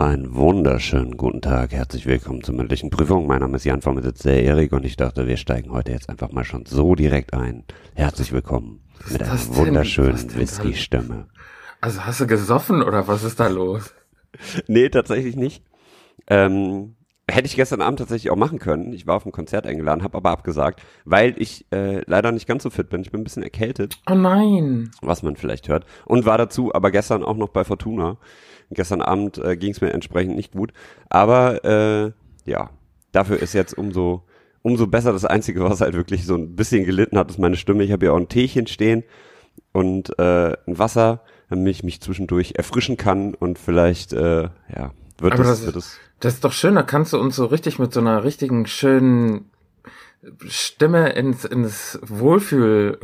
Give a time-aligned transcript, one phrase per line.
[0.00, 3.26] Einen wunderschönen guten Tag, herzlich willkommen zur mündlichen Prüfung.
[3.26, 5.90] Mein Name ist Jan, vor mir sitzt der Erik und ich dachte, wir steigen heute
[5.90, 7.64] jetzt einfach mal schon so direkt ein.
[7.96, 8.80] Herzlich willkommen
[9.10, 9.56] mit einer denn?
[9.56, 11.26] wunderschönen Whisky-Stimme.
[11.80, 13.92] Also hast du gesoffen oder was ist da los?
[14.68, 15.64] Nee, tatsächlich nicht.
[16.28, 16.94] Ähm,
[17.38, 18.92] hätte ich gestern Abend tatsächlich auch machen können.
[18.92, 22.64] Ich war auf ein Konzert eingeladen, habe aber abgesagt, weil ich äh, leider nicht ganz
[22.64, 23.00] so fit bin.
[23.00, 24.90] Ich bin ein bisschen erkältet, Oh nein.
[25.02, 25.86] was man vielleicht hört.
[26.04, 28.16] Und war dazu aber gestern auch noch bei Fortuna.
[28.70, 30.72] Gestern Abend äh, ging es mir entsprechend nicht gut.
[31.08, 32.12] Aber äh,
[32.44, 32.70] ja,
[33.12, 34.24] dafür ist jetzt umso,
[34.62, 35.12] umso besser.
[35.12, 37.84] Das Einzige, was halt wirklich so ein bisschen gelitten hat, ist meine Stimme.
[37.84, 39.04] Ich habe hier auch ein Teechen stehen
[39.72, 45.34] und äh, ein Wasser, damit ich mich zwischendurch erfrischen kann und vielleicht, äh, ja, wird
[45.34, 45.98] Aber das wird ist- es.
[46.20, 49.50] Das ist doch schön, da kannst du uns so richtig mit so einer richtigen schönen
[50.48, 52.98] Stimme ins, ins Wohlfühl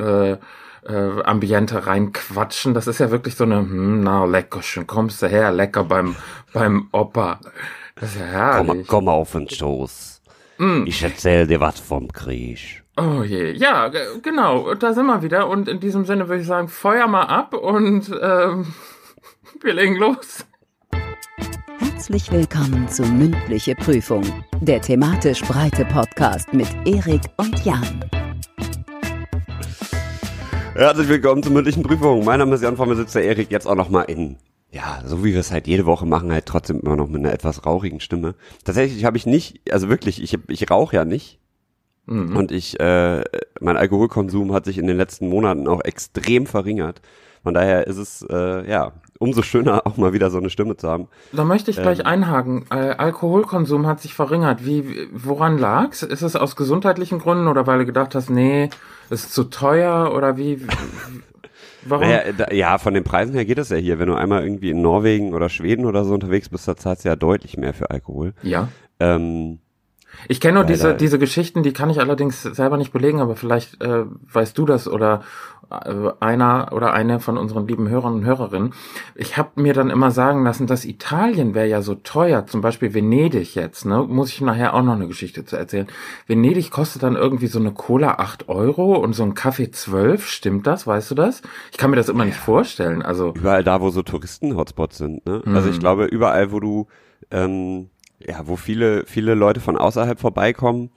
[0.87, 2.75] äh, äh, Ambiente reinquatschen.
[2.75, 6.17] Das ist ja wirklich so eine, hm, na lecker, schön kommst du her, lecker beim
[6.53, 7.39] beim Opa.
[7.95, 8.87] Das ist ja Komm, herrlich.
[8.89, 10.21] komm auf den Schoß.
[10.59, 10.83] Mm.
[10.87, 12.83] Ich erzähl dir was vom Krieg.
[12.97, 15.49] Oh je, ja, ge- genau, da sind wir wieder.
[15.49, 18.75] Und in diesem Sinne würde ich sagen, feuer mal ab und ähm,
[19.63, 20.45] wir legen los.
[22.05, 24.23] Herzlich willkommen zu Mündliche Prüfung,
[24.61, 28.05] der thematisch breite Podcast mit Erik und Jan.
[30.75, 32.23] Herzlich willkommen zur mündlichen Prüfung.
[32.27, 34.37] Mein Name ist Jan, vor mir sitzt der Erik, jetzt auch nochmal in,
[34.71, 37.33] ja, so wie wir es halt jede Woche machen, halt trotzdem immer noch mit einer
[37.33, 38.35] etwas rauchigen Stimme.
[38.65, 41.41] Tatsächlich habe ich nicht, also wirklich, ich, ich rauche ja nicht.
[42.05, 42.37] Mhm.
[42.37, 43.25] Und ich, äh,
[43.63, 47.01] mein Alkoholkonsum hat sich in den letzten Monaten auch extrem verringert.
[47.43, 48.93] Von daher ist es, äh, ja,
[49.25, 51.09] umso schöner auch mal wieder so eine Stimme zu haben.
[51.33, 52.07] Da möchte ich gleich Ähm.
[52.07, 52.67] einhaken.
[52.71, 54.65] Äh, Alkoholkonsum hat sich verringert.
[54.65, 56.03] Wie, woran lag's?
[56.03, 58.71] Ist es aus gesundheitlichen Gründen oder weil du gedacht hast, nee,
[59.11, 60.61] ist zu teuer oder wie?
[61.87, 62.07] Warum?
[62.09, 63.99] Naja, da, ja, von den Preisen her geht es ja hier.
[63.99, 67.09] Wenn du einmal irgendwie in Norwegen oder Schweden oder so unterwegs bist, da zahlst du
[67.11, 68.33] ja deutlich mehr für Alkohol.
[68.43, 68.69] Ja.
[69.01, 69.59] Ähm,
[70.29, 73.83] Ich kenne nur diese, diese Geschichten, die kann ich allerdings selber nicht belegen, aber vielleicht
[73.83, 75.23] äh, weißt du das oder
[75.71, 78.73] einer oder eine von unseren lieben Hörern und Hörerinnen.
[79.15, 82.95] Ich habe mir dann immer sagen lassen, dass Italien wäre ja so teuer, zum Beispiel
[82.95, 84.05] Venedig jetzt, ne?
[84.09, 85.87] Muss ich nachher auch noch eine Geschichte zu erzählen.
[86.27, 90.67] Venedig kostet dann irgendwie so eine Cola 8 Euro und so ein Kaffee 12, stimmt
[90.67, 90.87] das?
[90.87, 91.43] Weißt du das?
[91.73, 93.03] Ich kann mir das immer nicht vorstellen.
[93.03, 95.25] Also, überall da, wo so Touristen-Hotspots sind.
[95.27, 95.43] Ne?
[95.47, 95.81] Also ich Mhm.
[95.81, 96.87] glaube, überall, wo du,
[97.31, 97.89] ähm,
[98.27, 100.91] ja, wo viele, viele Leute von außerhalb vorbeikommen,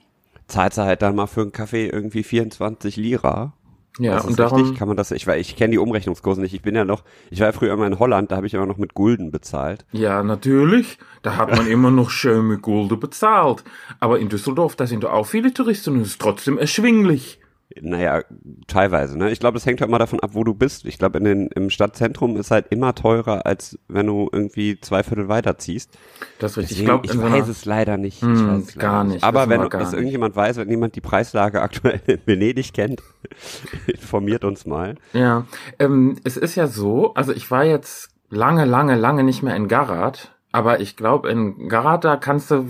[0.46, 3.52] zahlst du halt dann mal für einen Kaffee irgendwie 24 Lira.
[3.98, 4.62] Ja, das und darum.
[4.62, 6.54] richtig, kann man das, ich, weil ich kenne die Umrechnungskurse nicht.
[6.54, 8.66] Ich bin ja noch, ich war ja früher immer in Holland, da habe ich immer
[8.66, 9.84] noch mit Gulden bezahlt.
[9.92, 10.98] Ja, natürlich.
[11.22, 13.64] Da hat man immer noch schön mit Gulden bezahlt.
[14.00, 17.40] Aber in Düsseldorf, da sind doch auch viele Touristen und es ist trotzdem erschwinglich.
[17.80, 18.22] Naja,
[18.66, 19.30] teilweise, ne?
[19.30, 20.86] Ich glaube, das hängt halt mal davon ab, wo du bist.
[20.86, 25.02] Ich glaube, in den, im Stadtzentrum ist halt immer teurer, als wenn du irgendwie zwei
[25.02, 25.90] Viertel weiterziehst.
[26.38, 26.78] Das ist richtig.
[26.78, 28.22] Deswegen, ich ich, glaube, in so weiß es leider nicht.
[28.22, 31.02] Hm, ich weiß es gar leider nicht, Aber wenn es irgendjemand weiß, wenn jemand die
[31.02, 33.02] Preislage aktuell in Venedig kennt,
[33.86, 34.94] informiert uns mal.
[35.12, 35.44] ja,
[35.78, 39.68] ähm, es ist ja so, also ich war jetzt lange, lange, lange nicht mehr in
[39.68, 42.66] Garat, aber ich glaube, in Garat, da kannst du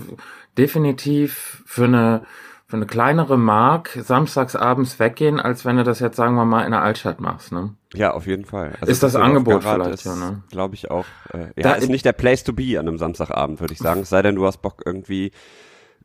[0.57, 2.23] definitiv für eine,
[2.69, 6.63] für eine kleinere Mark samstags abends weggehen, als wenn du das jetzt, sagen wir mal,
[6.65, 7.73] in der Altstadt machst, ne?
[7.95, 8.73] Ja, auf jeden Fall.
[8.85, 10.43] Ist das Düsseldorf Angebot vielleicht, ist, ja, ne?
[10.51, 11.05] Glaube ich auch.
[11.33, 14.01] Äh, ja, Da- ist nicht der Place to be an einem Samstagabend, würde ich sagen.
[14.01, 15.31] Es sei denn, du hast Bock irgendwie,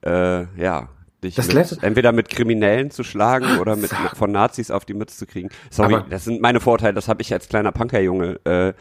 [0.06, 0.88] äh, ja,
[1.22, 4.86] dich Das mit, letzte- entweder mit Kriminellen zu schlagen oder mit, mit von Nazis auf
[4.86, 5.50] die Mütze zu kriegen.
[5.70, 6.94] Sorry, Aber- das sind meine Vorteile.
[6.94, 8.40] Das habe ich als kleiner Punkerjunge.
[8.44, 8.72] Äh,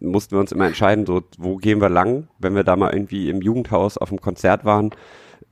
[0.00, 3.30] mussten wir uns immer entscheiden, so wo gehen wir lang, wenn wir da mal irgendwie
[3.30, 4.90] im Jugendhaus auf dem Konzert waren.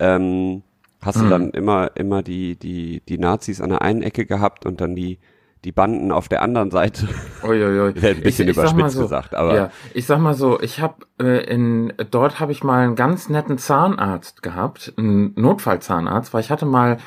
[0.00, 0.62] Ähm,
[1.02, 1.22] hast Mhm.
[1.24, 4.94] du dann immer immer die die die Nazis an der einen Ecke gehabt und dann
[4.94, 5.18] die
[5.64, 7.08] die Banden auf der anderen Seite.
[7.42, 7.94] Uiuiui.
[8.00, 10.94] Wäre ein bisschen sag mal überspitzt gesagt, aber- ja, ich sag mal so, ich habe
[11.20, 16.50] äh, in dort habe ich mal einen ganz netten Zahnarzt gehabt, einen Notfallzahnarzt, weil ich
[16.50, 16.98] hatte mal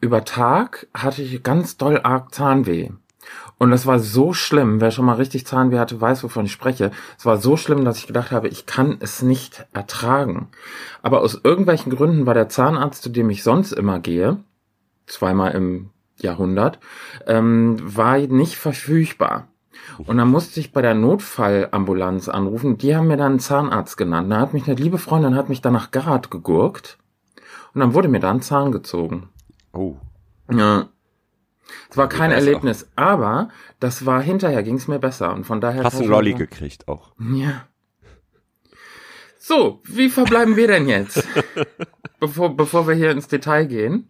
[0.00, 2.90] über Tag hatte ich ganz doll arg Zahnweh.
[3.60, 6.92] Und das war so schlimm, wer schon mal richtig Zahnweh hatte, weiß, wovon ich spreche.
[7.18, 10.48] Es war so schlimm, dass ich gedacht habe, ich kann es nicht ertragen.
[11.02, 14.38] Aber aus irgendwelchen Gründen war der Zahnarzt, zu dem ich sonst immer gehe,
[15.06, 16.78] zweimal im Jahrhundert,
[17.26, 19.48] ähm, war nicht verfügbar.
[19.98, 22.78] Und dann musste ich bei der Notfallambulanz anrufen.
[22.78, 24.32] Die haben mir dann einen Zahnarzt genannt.
[24.32, 26.96] Da hat mich eine liebe Freundin hat mich dann nach Garat gegurkt.
[27.74, 29.28] Und dann wurde mir da ein Zahn gezogen.
[29.74, 29.96] Oh.
[30.50, 30.88] Ja.
[31.90, 35.84] Es war kein Erlebnis, aber das war hinterher ging es mir besser und von daher
[35.84, 37.12] Hast kann einen Lolli gekriegt auch.
[37.18, 37.66] Ja.
[39.38, 41.26] So, wie verbleiben wir denn jetzt?
[42.20, 44.08] bevor, bevor wir hier ins Detail gehen.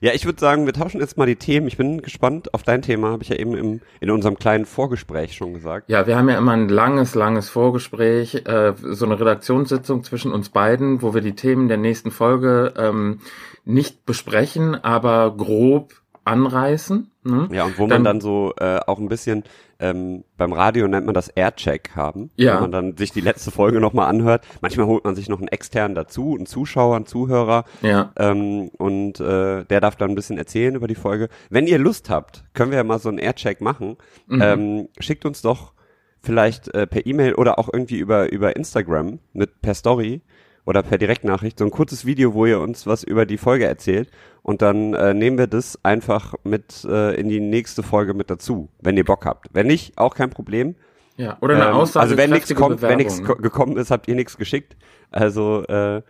[0.00, 1.66] Ja, ich würde sagen, wir tauschen jetzt mal die Themen.
[1.66, 5.34] Ich bin gespannt auf dein Thema, habe ich ja eben im, in unserem kleinen Vorgespräch
[5.34, 5.88] schon gesagt.
[5.88, 10.50] Ja, wir haben ja immer ein langes, langes Vorgespräch, äh, so eine Redaktionssitzung zwischen uns
[10.50, 13.20] beiden, wo wir die Themen der nächsten Folge ähm,
[13.64, 15.94] nicht besprechen, aber grob
[16.28, 17.10] anreißen.
[17.24, 17.48] Ne?
[17.52, 19.44] Ja, und wo man dann so äh, auch ein bisschen
[19.80, 22.54] ähm, beim Radio nennt man das Aircheck haben, Ja.
[22.54, 24.44] wenn man dann sich die letzte Folge nochmal anhört.
[24.60, 28.12] Manchmal holt man sich noch einen externen dazu, einen Zuschauer, einen Zuhörer, Ja.
[28.18, 31.28] ähm, und äh, der darf dann ein bisschen erzählen über die Folge.
[31.50, 33.96] Wenn ihr Lust habt, können wir ja mal so einen Aircheck machen.
[34.26, 34.42] Mhm.
[34.42, 35.72] Ähm, schickt uns doch
[36.20, 40.22] vielleicht äh, per E-Mail oder auch irgendwie über über Instagram mit per Story
[40.64, 44.10] oder per Direktnachricht so ein kurzes Video, wo ihr uns was über die Folge erzählt
[44.42, 48.68] und dann äh, nehmen wir das einfach mit äh, in die nächste Folge mit dazu,
[48.80, 49.46] wenn ihr Bock habt.
[49.52, 50.74] Wenn nicht, auch kein Problem.
[51.16, 51.36] Ja.
[51.40, 52.02] Oder eine Ähm, Aussage.
[52.02, 54.76] also wenn nichts kommt, wenn nichts ko- gekommen ist, habt ihr nichts geschickt.
[55.10, 56.02] Also äh,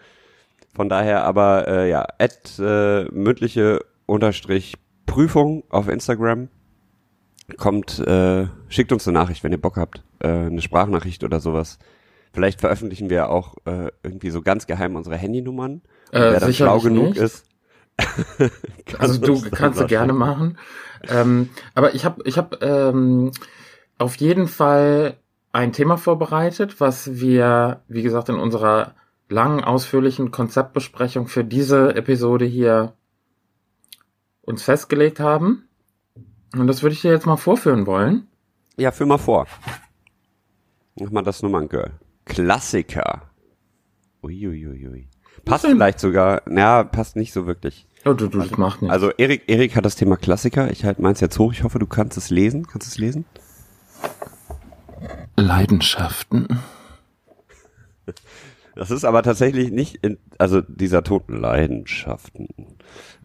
[0.75, 4.75] von daher, aber äh, ja, at äh, mündliche unterstrich
[5.07, 6.49] Prüfung auf Instagram
[7.57, 11.79] kommt, äh, schickt uns eine Nachricht, wenn ihr Bock habt, äh, eine Sprachnachricht oder sowas.
[12.33, 15.83] Vielleicht veröffentlichen wir auch äh, irgendwie so ganz geheim unsere Handynummern.
[16.11, 17.19] Äh, wer dann schlau genug nicht.
[17.19, 17.45] ist.
[18.99, 20.57] Also du kannst du gerne machen.
[21.09, 23.33] Ähm, aber ich habe ich hab, ähm,
[23.99, 25.17] auf jeden Fall
[25.53, 28.95] ein Thema vorbereitet, was wir, wie gesagt, in unserer
[29.29, 32.95] langen, ausführlichen Konzeptbesprechung für diese Episode hier
[34.43, 35.69] uns festgelegt haben.
[36.57, 38.27] Und das würde ich dir jetzt mal vorführen wollen.
[38.77, 39.47] Ja, führ mal vor.
[40.99, 41.93] Mach mal das Nummerngirl.
[42.29, 43.23] Klassiker.
[44.23, 45.09] Uiuiui.
[45.45, 45.73] Passt denn?
[45.73, 47.87] vielleicht sogar, naja, passt nicht so wirklich.
[48.05, 48.93] Oh, du, du, das macht nichts.
[48.93, 50.71] Also Erik, Erik hat das Thema Klassiker.
[50.71, 51.53] Ich halte meins jetzt hoch.
[51.53, 52.67] Ich hoffe, du kannst es lesen.
[52.67, 53.25] Kannst du es lesen?
[55.37, 56.49] Leidenschaften.
[58.75, 62.49] Das ist aber tatsächlich nicht in, also dieser Ton, Leidenschaften,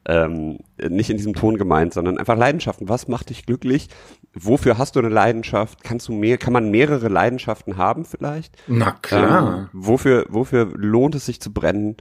[0.05, 0.59] ähm,
[0.89, 2.89] nicht in diesem Ton gemeint, sondern einfach Leidenschaften.
[2.89, 3.87] Was macht dich glücklich?
[4.35, 5.83] Wofür hast du eine Leidenschaft?
[5.83, 8.55] Kannst du mehr, kann man mehrere Leidenschaften haben vielleicht?
[8.67, 9.57] Na klar.
[9.57, 11.97] Ähm, wofür, wofür lohnt es sich zu brennen?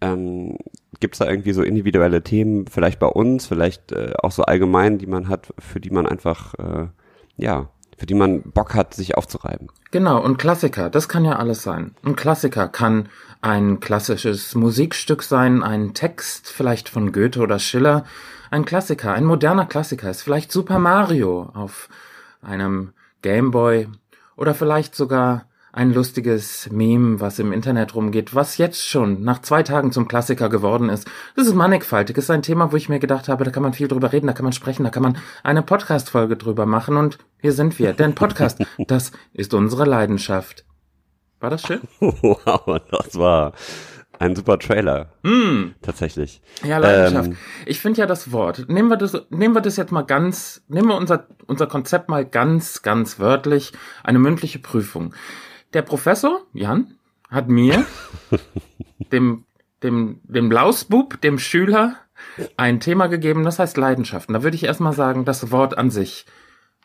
[0.00, 0.56] Ähm,
[1.00, 4.96] Gibt es da irgendwie so individuelle Themen, vielleicht bei uns, vielleicht äh, auch so allgemein,
[4.96, 6.86] die man hat, für die man einfach, äh,
[7.36, 7.68] ja,
[7.98, 9.68] für die man Bock hat, sich aufzureiben?
[9.90, 11.94] Genau, und Klassiker, das kann ja alles sein.
[12.02, 13.08] Ein Klassiker kann
[13.42, 18.04] ein klassisches Musikstück sein, ein Text vielleicht von Goethe oder Schiller.
[18.50, 21.88] Ein Klassiker, ein moderner Klassiker ist vielleicht Super Mario auf
[22.40, 23.88] einem Gameboy
[24.36, 29.62] oder vielleicht sogar ein lustiges Meme, was im Internet rumgeht, was jetzt schon nach zwei
[29.62, 31.06] Tagen zum Klassiker geworden ist.
[31.34, 33.88] Das ist mannigfaltig, ist ein Thema, wo ich mir gedacht habe, da kann man viel
[33.88, 37.52] drüber reden, da kann man sprechen, da kann man eine Podcast-Folge drüber machen und hier
[37.52, 37.92] sind wir.
[37.92, 40.64] Denn Podcast, das ist unsere Leidenschaft.
[41.40, 41.82] War das schön?
[42.00, 43.52] wow, das war
[44.18, 45.12] ein super Trailer.
[45.82, 46.40] Tatsächlich.
[46.64, 47.28] Ja, Leidenschaft.
[47.28, 47.36] Ähm,
[47.66, 48.68] ich finde ja das Wort.
[48.68, 52.24] Nehmen wir das, nehmen wir das jetzt mal ganz, nehmen wir unser, unser Konzept mal
[52.24, 53.72] ganz, ganz wörtlich.
[54.02, 55.14] Eine mündliche Prüfung.
[55.72, 56.96] Der Professor, Jan,
[57.30, 57.84] hat mir,
[59.12, 59.44] dem,
[59.82, 61.96] dem, dem Lausbub, dem Schüler,
[62.56, 64.32] ein Thema gegeben, das heißt Leidenschaften.
[64.32, 66.26] Da würde ich erstmal sagen, das Wort an sich.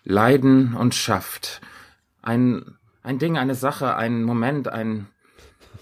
[0.04, 1.62] Leiden und Schaft.
[2.22, 5.08] Ein, ein Ding, eine Sache, ein Moment, ein,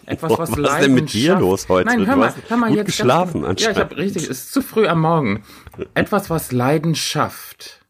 [0.09, 1.41] etwas, was, Was ist denn mit dir schafft.
[1.41, 1.87] los heute?
[1.87, 2.85] Nein, hör mal, hör mal gut jetzt.
[2.87, 5.43] geschlafen ganz, ja, ich habe richtig, es ist zu früh am Morgen.
[5.93, 7.81] Etwas, was Leiden schafft.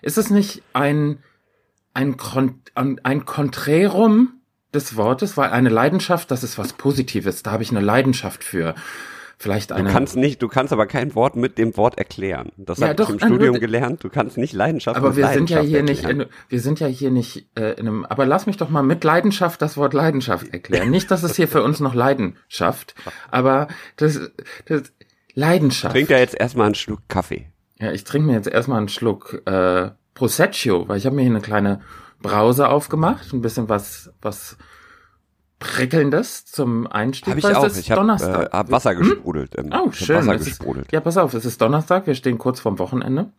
[0.00, 1.18] Ist es nicht ein,
[1.92, 4.40] ein, Kon ein, ein Konträrum
[4.72, 5.36] des Wortes?
[5.36, 7.42] Weil eine Leidenschaft, das ist was Positives.
[7.42, 8.74] Da habe ich eine Leidenschaft für.
[9.42, 9.90] Vielleicht Du eine.
[9.90, 12.52] kannst nicht, du kannst aber kein Wort mit dem Wort erklären.
[12.58, 14.04] Das Ja, habe ich im Studium gelernt.
[14.04, 16.28] Du kannst nicht Leidenschaft aber wir sind ja Leidenschaft hier nicht, erklären.
[16.28, 18.04] in, wir sind ja hier nicht äh, in einem.
[18.04, 20.90] Aber lass mich doch mal mit Leidenschaft das Wort Leidenschaft erklären.
[20.90, 22.94] Nicht, dass es hier für uns noch Leidenschaft,
[23.30, 24.20] aber das,
[24.66, 24.92] das
[25.32, 25.94] Leidenschaft.
[25.94, 27.46] Trink da jetzt erstmal einen Schluck Kaffee.
[27.78, 31.30] Ja, ich trinke mir jetzt erstmal einen Schluck äh, Prosecco, weil ich habe mir hier
[31.30, 31.80] eine kleine
[32.20, 34.58] Brause aufgemacht, ein bisschen was was
[35.60, 37.28] prickelndes zum Einstieg.
[37.28, 37.64] Habe ich auch.
[37.64, 38.52] Es ist Ich habe Donnerstag.
[38.52, 39.52] äh, hab Wasser gesprudelt.
[39.56, 40.16] Ähm, Oh, hab schön.
[40.16, 40.90] Wasser ist, gesprudelt.
[40.90, 43.30] ja, pass auf, es ist Donnerstag, wir stehen kurz vorm Wochenende.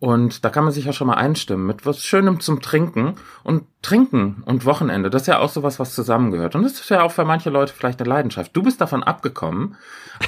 [0.00, 3.14] Und da kann man sich ja schon mal einstimmen mit was Schönem zum Trinken.
[3.44, 6.56] Und Trinken und Wochenende, das ist ja auch sowas, was zusammengehört.
[6.56, 8.50] Und das ist ja auch für manche Leute vielleicht eine Leidenschaft.
[8.56, 9.76] Du bist davon abgekommen,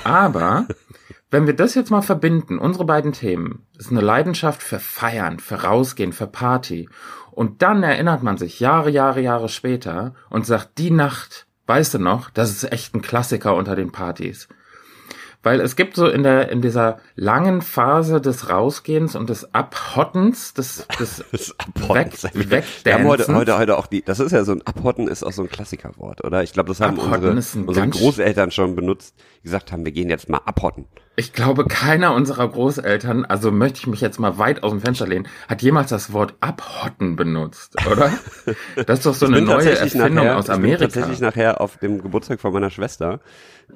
[0.04, 0.68] aber
[1.32, 5.64] wenn wir das jetzt mal verbinden, unsere beiden Themen, ist eine Leidenschaft für Feiern, für
[5.64, 6.88] Rausgehen, für Party.
[7.34, 11.98] Und dann erinnert man sich Jahre, Jahre, Jahre später und sagt, die Nacht, weißt du
[11.98, 14.48] noch, das ist echt ein Klassiker unter den Partys.
[15.42, 20.54] Weil es gibt so in der, in dieser langen Phase des Rausgehens und des Abhottens,
[20.54, 22.50] des, des Das Abhotten.
[22.50, 23.36] Weg, haben heute, Wegdancens.
[23.36, 26.24] heute, heute auch die, das ist ja so ein Abhotten ist auch so ein Klassikerwort,
[26.24, 26.42] oder?
[26.42, 29.14] Ich glaube, das haben Abhotten unsere, unsere Großeltern schon benutzt,
[29.44, 30.86] gesagt haben, wir gehen jetzt mal abhotten.
[31.16, 35.06] Ich glaube, keiner unserer Großeltern, also möchte ich mich jetzt mal weit aus dem Fenster
[35.06, 38.10] lehnen, hat jemals das Wort abhotten benutzt, oder?
[38.86, 40.84] Das ist doch so Ich eine neue Erfindung nachher, aus Ich bin Amerika.
[40.86, 43.20] tatsächlich nachher auf dem Geburtstag von meiner Schwester.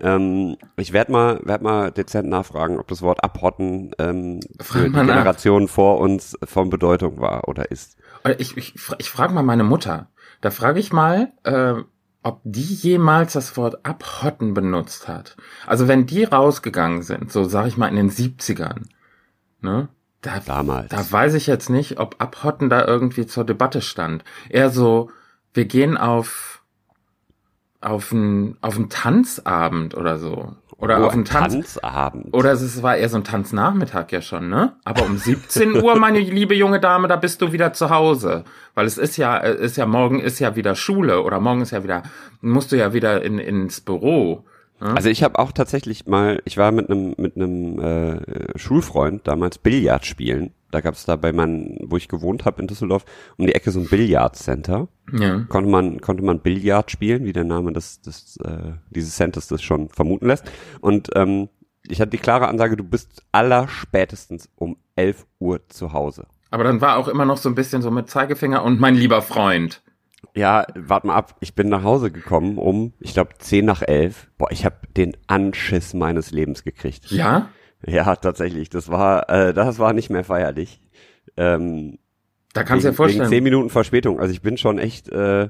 [0.01, 4.89] Ähm, ich werde mal, werd mal dezent nachfragen, ob das Wort abhotten ähm, für die
[4.89, 5.15] mal nach.
[5.15, 7.97] Generation vor uns von Bedeutung war oder ist.
[8.39, 10.11] Ich, ich, ich frage mal meine Mutter.
[10.41, 11.75] Da frage ich mal, äh,
[12.23, 15.37] ob die jemals das Wort abhotten benutzt hat.
[15.67, 18.87] Also wenn die rausgegangen sind, so sag ich mal in den 70ern,
[19.61, 19.89] ne?
[20.21, 20.89] Da, Damals.
[20.89, 24.25] da weiß ich jetzt nicht, ob abhotten da irgendwie zur Debatte stand.
[24.49, 25.11] Eher so,
[25.55, 26.63] wir gehen auf
[27.81, 30.57] auf einen auf einen Tanzabend oder so.
[30.79, 32.33] Oder Oh, auf einen ein Tanz, Tanzabend.
[32.33, 34.75] oder es war eher so ein Tanznachmittag ja schon, ne?
[34.85, 38.45] Aber um 17 Uhr, meine liebe junge Dame, da bist du wieder zu Hause.
[38.75, 41.83] Weil es ist ja, ist ja, morgen ist ja wieder Schule oder morgen ist ja
[41.83, 42.05] wieder,
[42.41, 44.45] musst du ja wieder in, ins Büro.
[44.81, 49.59] Also ich habe auch tatsächlich mal, ich war mit einem mit einem äh, Schulfreund damals
[49.59, 50.53] Billard spielen.
[50.71, 53.05] Da gab es da bei meinem, wo ich gewohnt habe in Düsseldorf,
[53.39, 54.89] um die Ecke so ein Billardcenter.
[55.13, 55.41] Ja.
[55.49, 59.63] Konnte man konnte man Billard spielen, wie der Name des, des äh, dieses Centers das
[59.63, 60.45] schon vermuten lässt.
[60.81, 61.49] Und ähm,
[61.89, 66.27] ich hatte die klare Ansage, du bist allerspätestens um 11 Uhr zu Hause.
[66.51, 69.23] Aber dann war auch immer noch so ein bisschen so mit Zeigefinger und mein lieber
[69.23, 69.83] Freund.
[70.35, 71.37] Ja, warte mal ab.
[71.41, 74.29] Ich bin nach Hause gekommen um, ich glaube, 10 nach 11.
[74.39, 77.11] Boah, ich habe den Anschiss meines Lebens gekriegt.
[77.11, 77.49] Ja?
[77.87, 78.69] Ja, tatsächlich.
[78.71, 80.81] Das war, äh, das war nicht mehr feierlich.
[81.37, 81.99] Ähm,
[82.53, 83.45] Da kannst du dir wegen zehn vorstellen.
[83.45, 84.19] Minuten Verspätung.
[84.19, 85.49] Also ich bin schon echt, äh,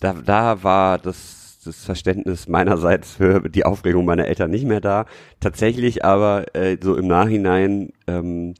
[0.00, 5.06] da, da war das, das Verständnis meinerseits für die Aufregung meiner Eltern nicht mehr da.
[5.40, 8.54] Tatsächlich aber äh, so im Nachhinein, ähm,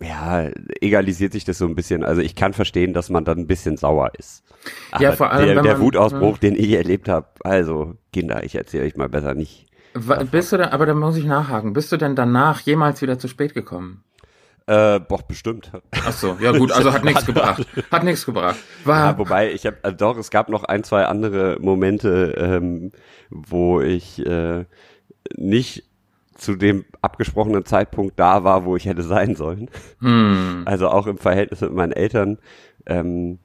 [0.00, 0.48] ja,
[0.80, 2.04] egalisiert sich das so ein bisschen.
[2.04, 4.44] Also ich kann verstehen, dass man dann ein bisschen sauer ist.
[5.00, 8.54] Ja, Aber vor allem, der, der man- Wutausbruch, den ich erlebt habe, also Kinder, ich
[8.54, 9.66] erzähle euch mal besser nicht.
[9.94, 13.18] Wa- Bist du denn, aber da muss ich nachhaken, bist du denn danach jemals wieder
[13.18, 14.04] zu spät gekommen?
[14.66, 15.72] Äh, boah, bestimmt.
[15.92, 17.66] Ach so, ja gut, also hat nichts gebracht.
[17.90, 18.58] Hat nichts gebracht.
[18.84, 22.92] War, Ja, wobei ich habe äh, doch, es gab noch ein, zwei andere Momente, ähm,
[23.30, 24.66] wo ich äh,
[25.36, 25.84] nicht
[26.38, 29.68] zu dem abgesprochenen Zeitpunkt da war, wo ich hätte sein sollen.
[30.00, 32.38] hm, Also auch im Verhältnis mit meinen Eltern.
[32.86, 33.38] Ähm,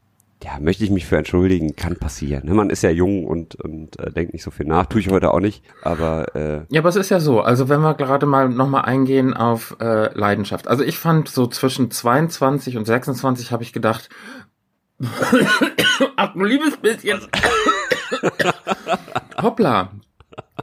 [0.44, 2.54] ja, möchte ich mich für entschuldigen, kann passieren.
[2.54, 4.86] Man ist ja jung und, und äh, denkt nicht so viel nach.
[4.88, 7.80] Tue ich heute auch nicht, aber äh, Ja, aber es ist ja so, also wenn
[7.82, 10.68] wir gerade mal nochmal eingehen auf äh, Leidenschaft.
[10.68, 14.10] Also ich fand so zwischen 22 und 26 habe ich gedacht,
[16.18, 17.22] ach du liebes bisschen.
[19.42, 19.92] Hoppla.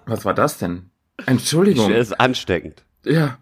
[0.07, 0.90] Was war das denn?
[1.27, 1.91] Entschuldigung.
[1.91, 2.85] es ist ansteckend.
[3.05, 3.39] Ja.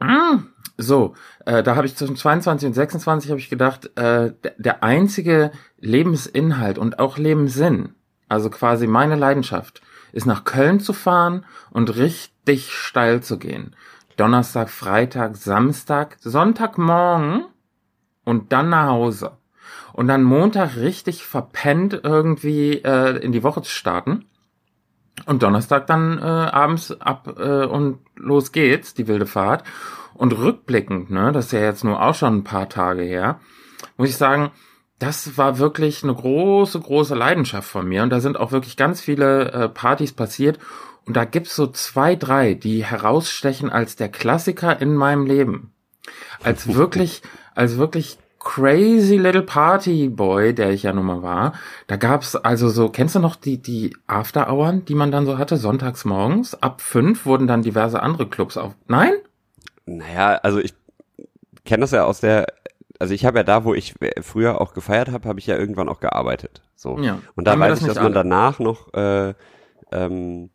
[0.00, 0.46] Mm.
[0.78, 1.14] So,
[1.46, 5.52] äh, da habe ich zwischen 22 und 26 habe ich gedacht, äh, der, der einzige
[5.78, 7.94] Lebensinhalt und auch Lebenssinn,
[8.28, 13.76] also quasi meine Leidenschaft, ist nach Köln zu fahren und richtig steil zu gehen.
[14.16, 17.46] Donnerstag, Freitag, Samstag, Sonntagmorgen
[18.24, 19.32] und dann nach Hause.
[19.92, 24.24] Und dann Montag richtig verpennt irgendwie äh, in die Woche zu starten.
[25.26, 29.64] Und Donnerstag dann äh, abends ab äh, und los geht's, die wilde Fahrt.
[30.14, 33.40] Und rückblickend, ne, das ist ja jetzt nur auch schon ein paar Tage her,
[33.96, 34.50] muss ich sagen,
[34.98, 38.04] das war wirklich eine große, große Leidenschaft von mir.
[38.04, 40.60] Und da sind auch wirklich ganz viele äh, Partys passiert.
[41.06, 45.72] Und da gibt's so zwei, drei, die herausstechen als der Klassiker in meinem Leben.
[46.44, 47.22] Als wirklich,
[47.54, 51.52] als wirklich crazy little Party Boy, der ich ja nun mal war.
[51.86, 55.56] Da gab's also so, kennst du noch die, die After-Hours, die man dann so hatte,
[55.56, 56.60] sonntags morgens?
[56.62, 58.74] Ab fünf wurden dann diverse andere Clubs auf.
[58.88, 59.12] Nein?
[59.86, 60.74] Naja, also ich
[61.64, 62.46] kenne das ja aus der,
[62.98, 65.88] also ich habe ja da, wo ich früher auch gefeiert habe, habe ich ja irgendwann
[65.88, 66.62] auch gearbeitet.
[66.76, 66.98] So.
[66.98, 67.18] Ja.
[67.34, 68.14] Und da weiß ich, dass man alle?
[68.14, 69.34] danach noch äh,
[69.92, 70.50] ähm,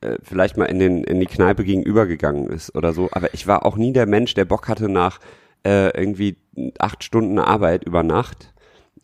[0.00, 3.08] äh, vielleicht mal in den in die Kneipe gegenübergegangen ist oder so.
[3.12, 5.18] Aber ich war auch nie der Mensch, der Bock hatte nach
[5.64, 6.36] äh, irgendwie
[6.78, 8.52] acht Stunden Arbeit über Nacht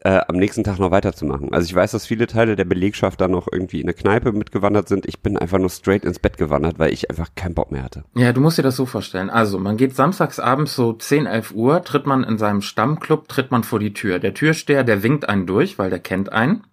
[0.04, 1.52] äh, am nächsten Tag noch weiterzumachen.
[1.52, 4.87] Also ich weiß, dass viele Teile der Belegschaft da noch irgendwie in eine Kneipe mitgewandert
[4.87, 5.06] sind.
[5.06, 8.04] Ich bin einfach nur straight ins Bett gewandert, weil ich einfach keinen Bock mehr hatte.
[8.14, 9.30] Ja, du musst dir das so vorstellen.
[9.30, 13.50] Also, man geht samstags abends so 10, 11 Uhr, tritt man in seinem Stammclub, tritt
[13.50, 14.18] man vor die Tür.
[14.18, 16.64] Der Türsteher, der winkt einen durch, weil der kennt einen.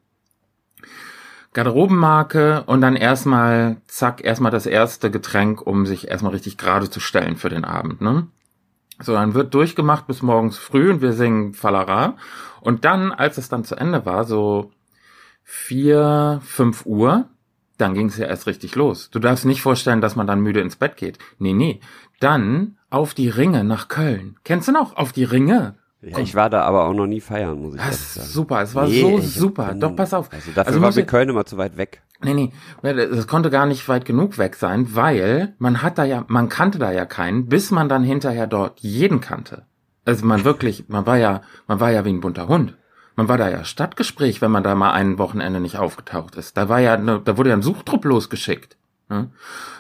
[1.54, 7.00] Garderobenmarke und dann erstmal, zack, erstmal das erste Getränk, um sich erstmal richtig gerade zu
[7.00, 8.28] stellen für den Abend, ne?
[9.02, 12.16] So, dann wird durchgemacht bis morgens früh und wir singen Falara.
[12.62, 14.72] Und dann, als es dann zu Ende war, so
[15.44, 17.26] vier, fünf Uhr,
[17.78, 19.10] dann ging es ja erst richtig los.
[19.10, 21.18] Du darfst nicht vorstellen, dass man dann müde ins Bett geht.
[21.40, 21.80] Nee, nee.
[22.20, 24.36] Dann auf die Ringe nach Köln.
[24.44, 24.96] Kennst du noch?
[24.96, 25.76] Auf die Ringe.
[26.04, 28.28] Ja, ich war da aber auch noch nie feiern, muss ich Das sagen.
[28.28, 28.62] super.
[28.62, 29.66] Es war Nee, so super.
[29.70, 30.32] bin- Doch, pass auf.
[30.32, 32.02] Also dafür Also war mir Köln immer zu weit weg.
[32.24, 32.52] Nee, nee,
[32.94, 36.78] das konnte gar nicht weit genug weg sein, weil man hat da ja, man kannte
[36.80, 39.66] da ja keinen, bis man dann hinterher dort jeden kannte.
[40.06, 42.76] Also man wirklich, man war ja, man war ja wie ein bunter Hund.
[43.16, 46.58] Man war da ja Stadtgespräch, wenn man da mal ein Wochenende nicht aufgetaucht ist.
[46.58, 48.78] Da war ja, da wurde ja ein Suchtrupp losgeschickt.
[49.10, 49.30] Ne?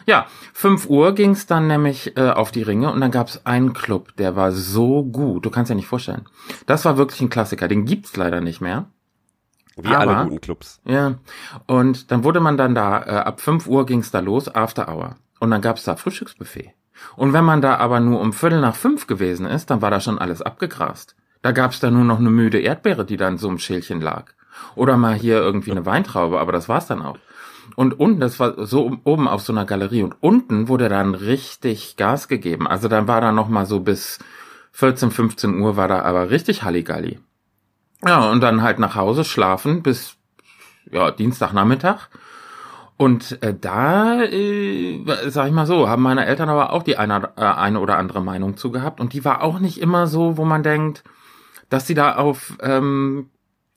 [0.05, 4.15] Ja, fünf Uhr ging's dann nämlich äh, auf die Ringe und dann gab's einen Club,
[4.17, 5.45] der war so gut.
[5.45, 6.25] Du kannst ja nicht vorstellen.
[6.65, 7.67] Das war wirklich ein Klassiker.
[7.67, 8.87] Den gibt's leider nicht mehr.
[9.83, 10.81] Wie Aber, alle guten Clubs.
[10.85, 11.15] Ja.
[11.67, 15.15] Und dann wurde man dann da, äh, ab 5 Uhr ging's da los, After Hour.
[15.39, 16.73] Und dann gab's da Frühstücksbuffet.
[17.15, 19.99] Und wenn man da aber nur um Viertel nach fünf gewesen ist, dann war da
[19.99, 21.15] schon alles abgegrast.
[21.41, 24.33] Da gab's da nur noch eine müde Erdbeere, die da in so einem Schälchen lag.
[24.75, 27.17] Oder mal hier irgendwie eine Weintraube, aber das war's dann auch.
[27.75, 31.95] Und unten, das war so oben auf so einer Galerie und unten wurde dann richtig
[31.95, 32.67] Gas gegeben.
[32.67, 34.19] Also dann war da noch mal so bis
[34.73, 37.19] 14, 15 Uhr war da aber richtig Halligalli.
[38.05, 40.17] Ja, und dann halt nach Hause schlafen bis
[40.91, 42.09] ja, Dienstagnachmittag.
[42.97, 47.31] Und äh, da, äh, sag ich mal so, haben meine Eltern aber auch die eine,
[47.35, 48.99] äh, eine oder andere Meinung zu gehabt.
[48.99, 51.03] Und die war auch nicht immer so, wo man denkt,
[51.69, 53.31] dass sie da auf, ähm,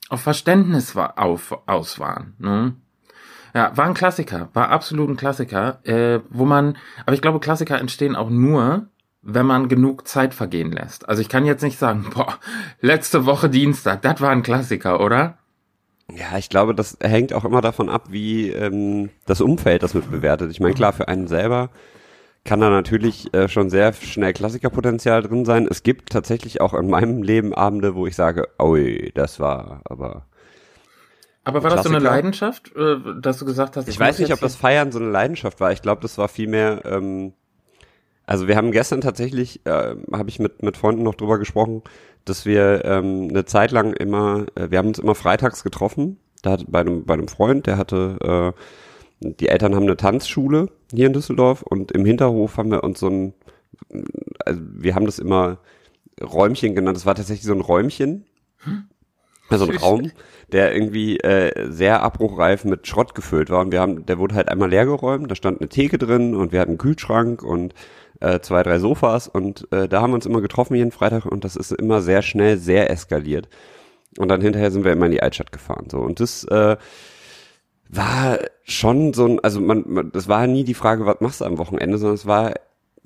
[0.09, 2.35] auf Verständnis war, auf, aus waren.
[2.37, 2.75] Ne?
[3.55, 7.79] Ja, war ein Klassiker, war absolut ein Klassiker, äh, wo man, aber ich glaube, Klassiker
[7.79, 8.89] entstehen auch nur,
[9.25, 11.09] wenn man genug Zeit vergehen lässt.
[11.09, 12.35] Also ich kann jetzt nicht sagen, boah,
[12.79, 15.37] letzte Woche Dienstag, das war ein Klassiker, oder?
[16.13, 20.09] Ja, ich glaube, das hängt auch immer davon ab, wie ähm, das Umfeld das mit
[20.11, 20.51] bewertet.
[20.51, 21.71] Ich meine, klar, für einen selber
[22.43, 25.67] kann da natürlich äh, schon sehr schnell Klassikerpotenzial drin sein.
[25.67, 30.27] Es gibt tatsächlich auch in meinem Leben Abende, wo ich sage, oi, das war aber.
[31.43, 33.87] Aber war das so eine Leidenschaft, äh, dass du gesagt hast?
[33.87, 35.71] Ich weiß nicht, ob das Feiern so eine Leidenschaft war.
[35.71, 37.33] Ich glaube, das war vielmehr ähm,
[38.25, 41.83] also wir haben gestern tatsächlich, äh, habe ich mit, mit Freunden noch drüber gesprochen,
[42.25, 46.51] dass wir ähm, eine Zeit lang immer, äh, wir haben uns immer freitags getroffen, da
[46.51, 48.53] hat, bei, einem, bei einem Freund, der hatte,
[49.23, 52.99] äh, die Eltern haben eine Tanzschule hier in Düsseldorf und im Hinterhof haben wir uns
[52.99, 53.33] so ein,
[54.45, 55.59] also wir haben das immer
[56.21, 58.25] Räumchen genannt, das war tatsächlich so ein Räumchen,
[59.49, 60.11] also ein Raum,
[60.51, 64.49] der irgendwie äh, sehr abbruchreif mit Schrott gefüllt war und wir haben, der wurde halt
[64.49, 67.73] einmal leer geräumt, da stand eine Theke drin und wir hatten einen Kühlschrank und
[68.19, 71.43] äh, zwei, drei Sofas und äh, da haben wir uns immer getroffen jeden Freitag und
[71.43, 73.49] das ist immer sehr schnell sehr eskaliert.
[74.17, 75.87] Und dann hinterher sind wir immer in die Altstadt gefahren.
[75.91, 75.97] So.
[75.99, 76.77] Und das äh,
[77.89, 81.45] war schon so ein, also man, man, das war nie die Frage, was machst du
[81.45, 82.53] am Wochenende, sondern es war,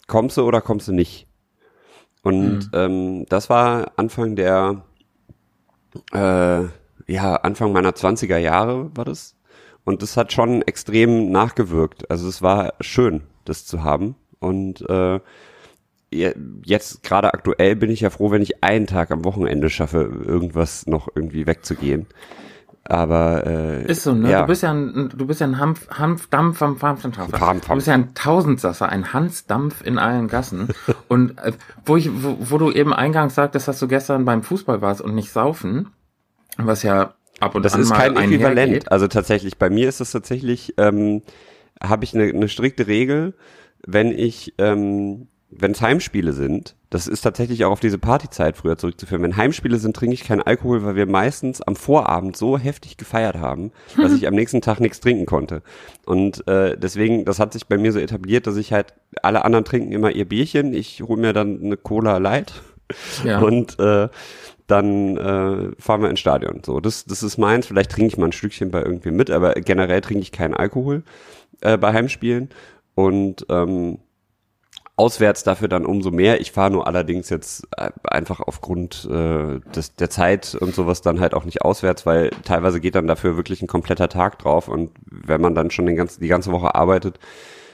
[0.07, 1.27] kommst du oder kommst du nicht?
[2.21, 2.69] Und mhm.
[2.73, 4.83] ähm, das war Anfang der,
[6.11, 6.63] äh,
[7.09, 9.35] ja, Anfang meiner 20er Jahre war das.
[9.83, 12.09] Und das hat schon extrem nachgewirkt.
[12.11, 14.15] Also es war schön, das zu haben.
[14.39, 15.19] Und äh,
[16.11, 20.85] jetzt gerade aktuell bin ich ja froh, wenn ich einen Tag am Wochenende schaffe, irgendwas
[20.85, 22.07] noch irgendwie wegzugehen.
[22.83, 24.31] Aber äh, ist so, ne?
[24.31, 24.41] Ja.
[24.41, 27.29] Du bist ja ein, du bist ja ein Hanf, Hanfdampf am Farmzentrale.
[27.29, 30.69] Du bist ja ein Tausendsasser, ein Hansdampf in allen Gassen.
[31.07, 31.53] und äh,
[31.85, 35.13] wo ich, wo, wo du eben eingangs sagtest, dass du gestern beim Fußball warst und
[35.13, 35.89] nicht saufen,
[36.67, 38.91] was ja ab und das an ist kein Äquivalent.
[38.91, 41.21] Also tatsächlich, bei mir ist es tatsächlich, ähm,
[41.81, 43.33] habe ich eine, eine strikte Regel
[43.85, 48.77] wenn ich, ähm, wenn es Heimspiele sind, das ist tatsächlich auch auf diese Partyzeit früher
[48.77, 49.23] zurückzuführen.
[49.23, 53.37] Wenn Heimspiele sind, trinke ich keinen Alkohol, weil wir meistens am Vorabend so heftig gefeiert
[53.37, 55.63] haben, dass ich am nächsten Tag nichts trinken konnte.
[56.05, 58.93] Und äh, deswegen, das hat sich bei mir so etabliert, dass ich halt,
[59.23, 62.53] alle anderen trinken immer ihr Bierchen, ich hole mir dann eine Cola Light
[63.23, 63.39] ja.
[63.39, 64.09] und äh,
[64.69, 66.61] dann äh, fahren wir ins Stadion.
[66.65, 67.67] So, das, das ist meins.
[67.67, 71.03] Vielleicht trinke ich mal ein Stückchen bei irgendwem mit, aber generell trinke ich keinen Alkohol
[71.61, 72.49] äh, bei Heimspielen
[72.95, 73.99] und ähm,
[74.95, 76.41] auswärts dafür dann umso mehr.
[76.41, 81.21] Ich fahre nur allerdings jetzt äh, einfach aufgrund äh, des, der Zeit und sowas dann
[81.21, 84.91] halt auch nicht auswärts, weil teilweise geht dann dafür wirklich ein kompletter Tag drauf und
[85.09, 87.17] wenn man dann schon den ganzen, die ganze Woche arbeitet,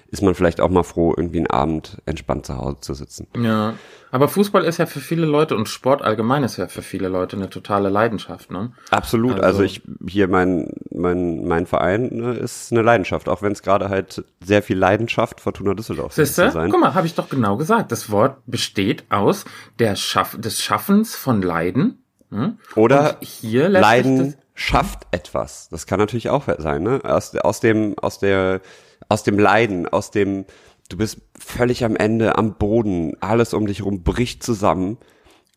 [0.08, 3.28] ist man vielleicht auch mal froh, irgendwie einen Abend entspannt zu Hause zu sitzen.
[3.38, 3.74] Ja,
[4.12, 7.36] aber Fußball ist ja für viele Leute und Sport allgemein ist ja für viele Leute
[7.36, 8.72] eine totale Leidenschaft, ne?
[8.91, 9.34] Absolut.
[9.34, 13.62] Also, also ich hier mein mein mein Verein ne, ist eine Leidenschaft, auch wenn es
[13.62, 16.39] gerade halt sehr viel Leidenschaft Fortuna Düsseldorf ist.
[16.39, 17.91] Guck mal, habe ich doch genau gesagt.
[17.91, 19.46] Das Wort besteht aus
[19.80, 22.04] der Schaff des Schaffens von Leiden.
[22.32, 22.58] Hm?
[22.76, 25.68] Oder hier Leiden schafft etwas.
[25.70, 27.02] Das kann natürlich auch sein, ne?
[27.04, 28.62] Aus, aus dem aus der
[29.10, 30.46] aus dem Leiden, aus dem,
[30.89, 34.98] du bist völlig am Ende, am Boden, alles um dich rum bricht zusammen.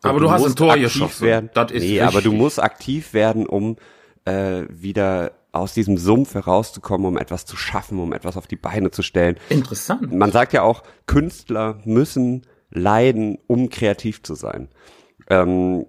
[0.03, 1.27] Aber du, du hast ein Tor geschossen.
[1.27, 1.51] Werden.
[1.55, 2.03] Das ist nee, richtig.
[2.03, 3.77] aber du musst aktiv werden, um
[4.25, 8.91] äh, wieder aus diesem Sumpf herauszukommen, um etwas zu schaffen, um etwas auf die Beine
[8.91, 9.37] zu stellen.
[9.49, 10.13] Interessant.
[10.13, 14.69] Man sagt ja auch, Künstler müssen leiden, um kreativ zu sein.
[15.31, 15.87] Ähm,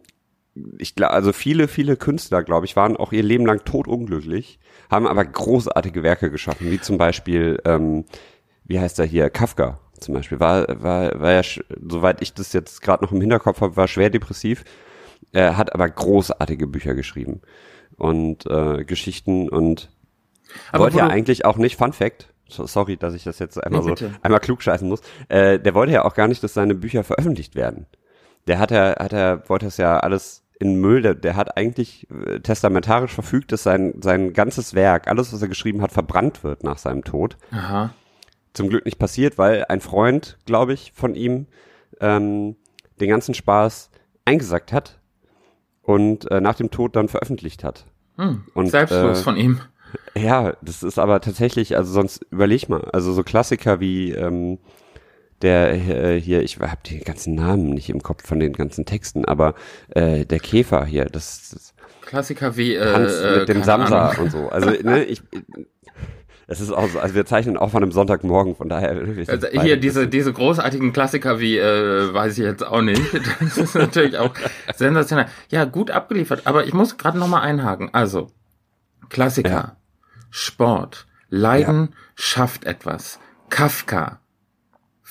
[0.77, 5.07] ich glaube, also viele, viele Künstler, glaube ich, waren auch ihr Leben lang totunglücklich, haben
[5.07, 8.05] aber großartige Werke geschaffen, wie zum Beispiel, ähm,
[8.63, 11.41] wie heißt er hier, Kafka zum Beispiel, war, war, war ja,
[11.87, 14.63] soweit ich das jetzt gerade noch im Hinterkopf habe, war schwer depressiv,
[15.31, 17.41] er hat aber großartige Bücher geschrieben
[17.97, 19.89] und äh, Geschichten und
[20.71, 23.95] aber wollte ja eigentlich auch nicht, Fun Fact, sorry, dass ich das jetzt einmal nee,
[23.95, 27.55] so einmal klugscheißen muss, äh, der wollte ja auch gar nicht, dass seine Bücher veröffentlicht
[27.55, 27.85] werden.
[28.47, 32.07] Der hat ja, hat er, wollte es ja alles in Müll, der, der hat eigentlich
[32.11, 36.63] äh, testamentarisch verfügt, dass sein, sein ganzes Werk, alles, was er geschrieben hat, verbrannt wird
[36.63, 37.37] nach seinem Tod.
[37.51, 37.93] Aha.
[38.53, 41.47] Zum Glück nicht passiert, weil ein Freund, glaube ich, von ihm
[42.01, 42.57] ähm,
[42.99, 43.89] den ganzen Spaß
[44.25, 44.99] eingesackt hat
[45.81, 47.85] und äh, nach dem Tod dann veröffentlicht hat.
[48.17, 49.61] Hm, und, selbstlos äh, von ihm.
[50.13, 54.59] Ja, das ist aber tatsächlich, also sonst überleg mal, also so Klassiker wie ähm,
[55.41, 59.25] der äh, hier, ich habe die ganzen Namen nicht im Kopf von den ganzen Texten,
[59.25, 59.55] aber
[59.89, 64.49] äh, der Käfer hier, das, das Klassiker wie äh, Hans mit dem Samsa und so.
[64.49, 65.21] Also ne, ich
[66.51, 68.89] es ist auch so, also wir zeichnen auch von einem Sonntagmorgen, von daher.
[69.27, 73.03] Also hier diese diese großartigen Klassiker wie äh, weiß ich jetzt auch nicht.
[73.39, 74.33] Das ist natürlich auch
[74.75, 75.27] sensationell.
[75.49, 76.41] Ja, gut abgeliefert.
[76.45, 77.93] Aber ich muss gerade noch mal einhaken.
[77.93, 78.31] Also
[79.09, 79.75] Klassiker, ja.
[80.31, 81.97] Sport, Leiden ja.
[82.15, 83.19] schafft etwas.
[83.51, 84.18] Kafka,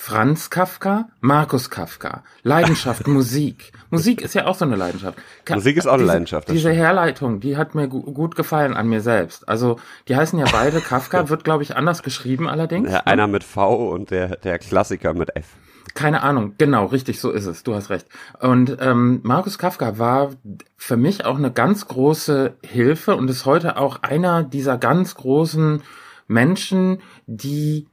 [0.01, 2.23] Franz Kafka, Markus Kafka.
[2.45, 3.73] Leidenschaft, Musik.
[3.91, 5.19] Musik ist ja auch so eine Leidenschaft.
[5.51, 6.49] Musik ist auch eine diese, Leidenschaft.
[6.51, 9.49] Diese Herleitung, die hat mir gu gut gefallen an mir selbst.
[9.49, 12.89] Also, die heißen ja beide Kafka, wird glaube ich anders geschrieben allerdings.
[12.89, 13.07] Ja, ne?
[13.09, 15.47] einer mit V und der, der Klassiker mit F.
[15.95, 17.65] Keine Ahnung, genau, richtig, so ist es.
[17.65, 18.07] Du hast recht.
[18.39, 20.31] Und ähm, Markus Kafka war
[20.77, 25.83] für mich auch eine ganz große Hilfe und ist heute auch einer dieser ganz großen
[26.29, 27.89] Menschen, die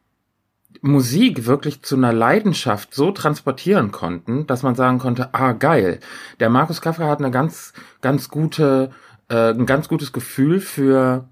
[0.81, 5.99] Musik wirklich zu einer Leidenschaft so transportieren konnten, dass man sagen konnte, ah geil,
[6.39, 8.91] der Markus Kafka hat eine ganz, ganz gute,
[9.29, 11.27] äh, ein ganz gutes Gefühl für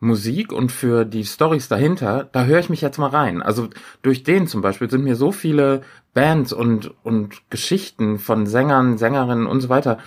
[0.00, 3.40] Musik und für die Stories dahinter, da höre ich mich jetzt mal rein.
[3.40, 3.68] Also
[4.02, 9.46] durch den zum Beispiel sind mir so viele Bands und, und Geschichten von Sängern, Sängerinnen
[9.46, 9.98] und so weiter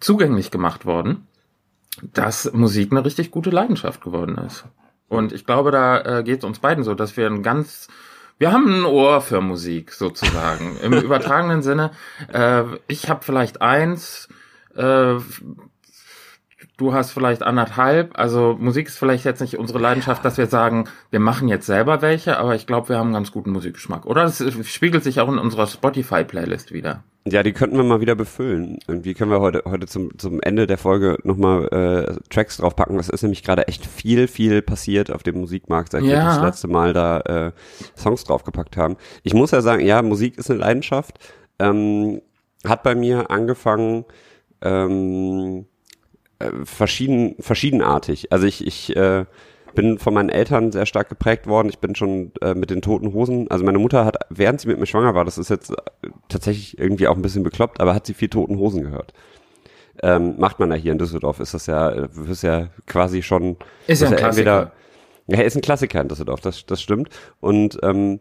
[0.00, 1.28] zugänglich gemacht worden,
[2.02, 4.64] dass Musik eine richtig gute Leidenschaft geworden ist.
[5.08, 7.88] Und ich glaube, da äh, geht es uns beiden so, dass wir ein ganz
[8.38, 11.90] wir haben ein Ohr für Musik sozusagen im übertragenen Sinne.
[12.32, 14.28] Äh, ich habe vielleicht eins,
[14.74, 15.16] äh,
[16.76, 18.18] du hast vielleicht anderthalb.
[18.18, 22.00] Also Musik ist vielleicht jetzt nicht unsere Leidenschaft, dass wir sagen, wir machen jetzt selber
[22.00, 24.06] welche, aber ich glaube, wir haben einen ganz guten Musikgeschmack.
[24.06, 27.02] Oder es spiegelt sich auch in unserer Spotify-Playlist wieder.
[27.26, 28.78] Ja, die könnten wir mal wieder befüllen.
[28.86, 32.96] Irgendwie können wir heute, heute zum, zum Ende der Folge nochmal äh, Tracks draufpacken.
[32.96, 36.08] Das ist nämlich gerade echt viel, viel passiert auf dem Musikmarkt, seit ja.
[36.08, 37.52] wir das letzte Mal da äh,
[37.96, 38.96] Songs draufgepackt haben.
[39.24, 41.18] Ich muss ja sagen, ja, Musik ist eine Leidenschaft.
[41.58, 42.22] Ähm,
[42.64, 44.04] hat bei mir angefangen
[44.62, 45.66] ähm,
[46.38, 48.32] äh, verschieden, verschiedenartig.
[48.32, 49.26] Also ich, ich äh,
[49.74, 51.68] bin von meinen Eltern sehr stark geprägt worden.
[51.68, 54.78] Ich bin schon äh, mit den toten Hosen, also meine Mutter hat, während sie mit
[54.78, 55.74] mir schwanger war, das ist jetzt äh,
[56.28, 59.12] tatsächlich irgendwie auch ein bisschen bekloppt, aber hat sie viel toten Hosen gehört.
[60.02, 63.56] Ähm, macht man ja hier in Düsseldorf, ist das ja, ist ja quasi schon.
[63.86, 64.60] Ist ja ein Klassiker.
[64.60, 64.72] Entweder,
[65.26, 67.08] ja, ist ein Klassiker in Düsseldorf, das, das stimmt.
[67.40, 68.20] Und ähm,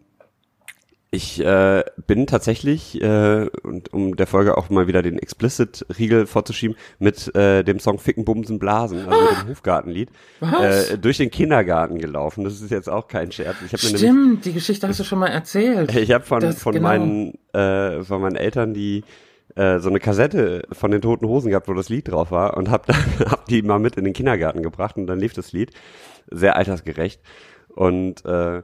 [1.10, 6.76] ich äh, bin tatsächlich, äh, und um der Folge auch mal wieder den Explicit-Riegel vorzuschieben,
[7.00, 10.10] mit äh, dem Song Ficken, Bumsen, Blasen, also mit dem Hofgartenlied,
[10.42, 12.44] äh, durch den Kindergarten gelaufen.
[12.44, 13.56] Das ist jetzt auch kein Scherz.
[13.66, 15.96] Ich hab Stimmt, mir nämlich, die Geschichte hast du schon mal erzählt.
[16.08, 16.88] Ich habe von, von, genau.
[16.88, 19.04] meinen, äh, von meinen Eltern die
[19.56, 22.70] äh, so eine Kassette von den Toten Hosen gehabt, wo das Lied drauf war und
[22.70, 25.72] hab, dann, hab die mal mit in den Kindergarten gebracht und dann lief das Lied.
[26.30, 27.22] Sehr altersgerecht.
[27.70, 28.62] Und äh,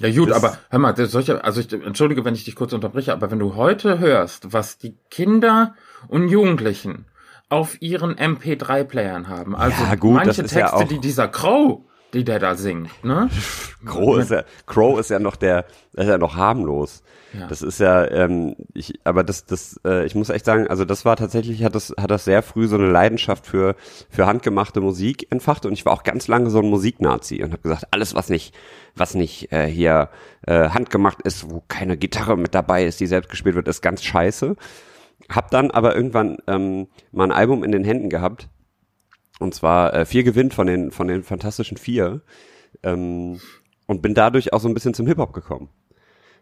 [0.00, 3.30] ja gut, aber hör mal, solche, also ich entschuldige, wenn ich dich kurz unterbreche, aber
[3.30, 5.74] wenn du heute hörst, was die Kinder
[6.08, 7.06] und Jugendlichen
[7.48, 11.80] auf ihren MP3-Playern haben, also ja, gut, manche Texte, ja die dieser Crow,
[12.16, 13.28] die der da singt, ne?
[13.84, 17.02] Crow ist ja, Crow ist ja noch der, ist ja noch harmlos.
[17.38, 17.46] Ja.
[17.48, 21.04] Das ist ja, ähm, ich, aber das, das, äh, ich muss echt sagen, also das
[21.04, 23.76] war tatsächlich, hat das, hat das sehr früh so eine Leidenschaft für,
[24.08, 27.62] für handgemachte Musik entfacht und ich war auch ganz lange so ein Musiknazi und habe
[27.62, 28.54] gesagt, alles was nicht,
[28.94, 30.08] was nicht äh, hier
[30.46, 34.02] äh, handgemacht ist, wo keine Gitarre mit dabei ist, die selbst gespielt wird, ist ganz
[34.02, 34.56] scheiße.
[35.28, 38.48] Hab dann aber irgendwann ähm, mal ein Album in den Händen gehabt
[39.38, 42.22] und zwar äh, vier gewinnt von den von den fantastischen vier
[42.82, 43.40] ähm,
[43.86, 45.68] und bin dadurch auch so ein bisschen zum Hip Hop gekommen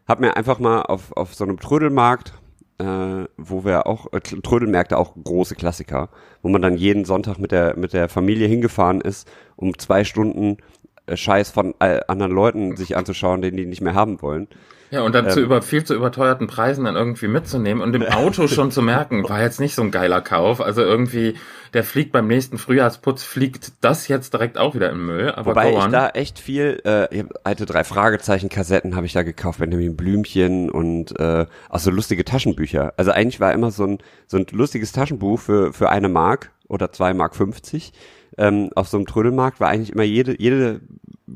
[0.07, 2.35] hab mir einfach mal auf, auf so einem Trödelmarkt,
[2.79, 6.11] äh, wo wir auch, äh, Trödelmärkte auch große Klassiker,
[6.43, 10.59] wo man dann jeden Sonntag mit der, mit der Familie hingefahren ist, um zwei Stunden
[11.07, 14.49] äh, Scheiß von äh, anderen Leuten sich anzuschauen, den die nicht mehr haben wollen.
[14.91, 15.47] Ja, und dann zu Ähm.
[15.47, 19.43] über viel zu überteuerten Preisen dann irgendwie mitzunehmen und im Auto schon zu merken, war
[19.43, 20.61] jetzt nicht so ein geiler Kauf.
[20.61, 21.35] Also irgendwie,
[21.73, 25.33] der fliegt beim nächsten Frühjahrsputz, fliegt das jetzt direkt auch wieder im Müll.
[25.33, 29.59] Aber Wobei ich da echt viel, äh, alte drei Fragezeichen Kassetten habe ich da gekauft,
[29.59, 32.95] Benjamin Blümchen und äh, auch so lustige Taschenbücher.
[32.97, 36.93] Also eigentlich war immer so ein so ein lustiges Taschenbuch für für eine Mark oder
[36.93, 37.93] zwei Mark 50
[38.37, 40.81] ähm, auf so einem Trödelmarkt war eigentlich immer jede jede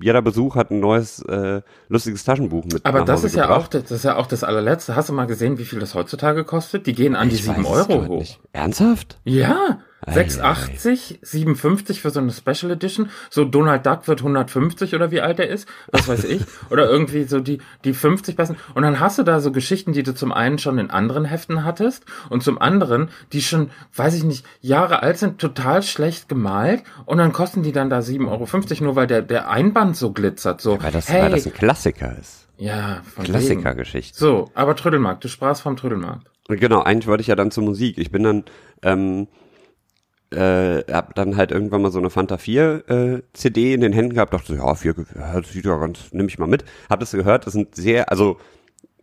[0.03, 2.85] jeder Besuch hat ein neues äh, lustiges Taschenbuch mit.
[2.87, 3.75] aber das Hause ist ja gebracht.
[3.77, 4.97] auch, das ist ja auch das allerletzte.
[4.97, 6.87] Hast du mal gesehen, wie viel das heutzutage kostet?
[6.87, 8.19] Die gehen an die Ich 7 weiß es Euro hoch.
[8.21, 8.41] nicht.
[8.53, 9.19] Ernsthaft?
[9.25, 13.11] Ja, 6,80, 57 für so eine Special Edition.
[13.31, 16.43] So Donald Duck wird 150 oder wie alt er ist, was weiß ich.
[16.71, 18.57] Oder irgendwie so die, die 50 besten.
[18.75, 21.65] Und dann hast du da so Geschichten, die du zum einen schon in anderen Heften
[21.65, 26.83] hattest und zum anderen, die schon, weiß ich nicht, Jahre alt sind, total schlecht gemalt
[27.05, 30.61] und dann kosten die dann da 7,50 Euro, nur weil der, der Einband so glitzert.
[30.61, 32.47] So, Weil das, hey, weil das ein Klassiker ist.
[32.57, 33.25] ja, von.
[33.25, 34.19] Klassikergeschichte.
[34.19, 36.27] So, aber Trödelmarkt, du sprachst vom Trödelmarkt.
[36.49, 37.99] Genau, eigentlich wollte ich ja dann zur Musik.
[37.99, 38.45] Ich bin dann,
[38.83, 39.29] ähm,
[40.31, 44.15] äh, hab dann halt irgendwann mal so eine Fanta 4 äh, CD in den Händen
[44.15, 46.65] gehabt, dachte so, ja, 4, ja, das sieht ja ganz, nehme ich mal mit.
[46.91, 48.39] Hab das gehört, das sind sehr, also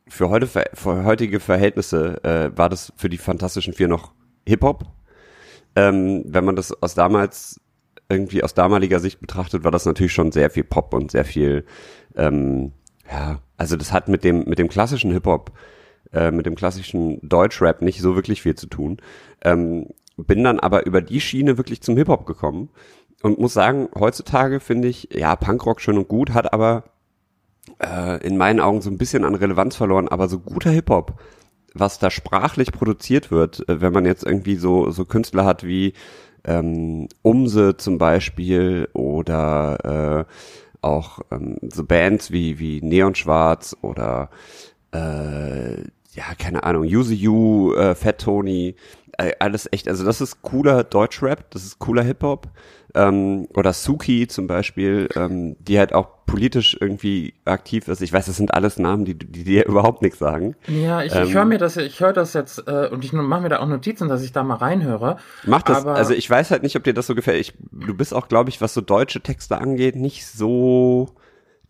[0.07, 4.13] für heute, für heutige Verhältnisse äh, war das für die Fantastischen Vier noch
[4.47, 4.85] Hip-Hop.
[5.75, 7.59] Ähm, wenn man das aus damals
[8.07, 11.65] irgendwie aus damaliger Sicht betrachtet, war das natürlich schon sehr viel Pop und sehr viel,
[12.15, 12.71] ähm,
[13.11, 15.51] ja, also das hat mit dem mit dem klassischen Hip-Hop,
[16.13, 18.97] äh, mit dem klassischen Deutschrap nicht so wirklich viel zu tun.
[19.41, 22.69] Ähm, bin dann aber über die Schiene wirklich zum Hip-Hop gekommen
[23.21, 26.83] und muss sagen, heutzutage finde ich, ja, Punkrock schön und gut, hat aber
[27.81, 31.19] äh, in meinen Augen so ein bisschen an Relevanz verloren, aber so guter Hip-Hop,
[31.73, 35.93] was da sprachlich produziert wird, äh, wenn man jetzt irgendwie so, so Künstler hat wie
[36.43, 40.31] ähm, Umse zum Beispiel oder äh,
[40.81, 44.29] auch ähm, so Bands wie, wie Neon Schwarz oder
[44.93, 45.81] äh,
[46.15, 48.75] ja, keine Ahnung, Use You, äh, Fat Tony,
[49.39, 52.47] alles echt, also das ist cooler Deutschrap, das ist cooler Hip-Hop.
[52.93, 58.01] Ähm, oder Suki zum Beispiel, ähm, die halt auch politisch irgendwie aktiv ist.
[58.01, 60.55] Ich weiß, das sind alles Namen, die, die dir überhaupt nichts sagen.
[60.67, 63.41] Ja, ich, Ähm, ich höre mir das, ich höre das jetzt äh, und ich mache
[63.41, 65.17] mir da auch Notizen, dass ich da mal reinhöre.
[65.43, 67.41] Mach das, Aber- also ich weiß halt nicht, ob dir das so gefällt.
[67.41, 71.09] Ich, du bist auch, glaube ich, was so deutsche Texte angeht, nicht so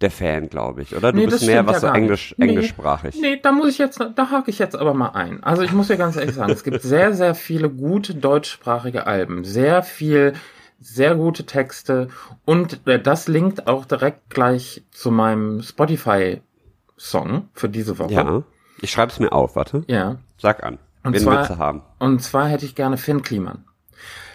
[0.02, 1.12] der Fan, glaube ich, oder?
[1.12, 2.36] Du Nee, bist mehr was ja so englisch.
[2.38, 2.48] Nee.
[2.50, 3.16] englischsprachig.
[3.22, 5.42] Nee, da muss ich jetzt, da hake ich jetzt aber mal ein.
[5.44, 9.44] Also ich muss dir ganz ehrlich sagen, es gibt sehr, sehr viele gute deutschsprachige Alben,
[9.44, 10.34] sehr viel,
[10.80, 12.10] sehr gute Texte
[12.44, 18.14] und äh, das linkt auch direkt gleich zu meinem Spotify-Song für diese Woche.
[18.14, 18.44] Ja.
[18.82, 19.84] Ich schreibe es mir auf, warte.
[19.88, 20.18] Ja.
[20.38, 20.78] Sag an.
[21.04, 21.82] Und Wen zwar- willst du haben?
[22.00, 23.64] Und zwar hätte ich gerne Finn Kliman.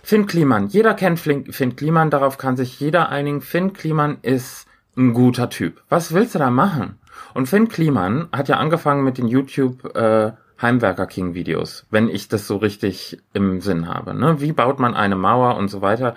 [0.02, 3.42] Finn Kliman, jeder kennt Finn Kliman, darauf kann sich jeder einigen.
[3.42, 5.82] Finn Kliman ist ein guter Typ.
[5.88, 6.98] Was willst du da machen?
[7.34, 12.28] Und Finn Kliman hat ja angefangen mit den YouTube äh, Heimwerker King Videos, wenn ich
[12.28, 14.14] das so richtig im Sinn habe.
[14.14, 14.40] Ne?
[14.40, 16.16] Wie baut man eine Mauer und so weiter.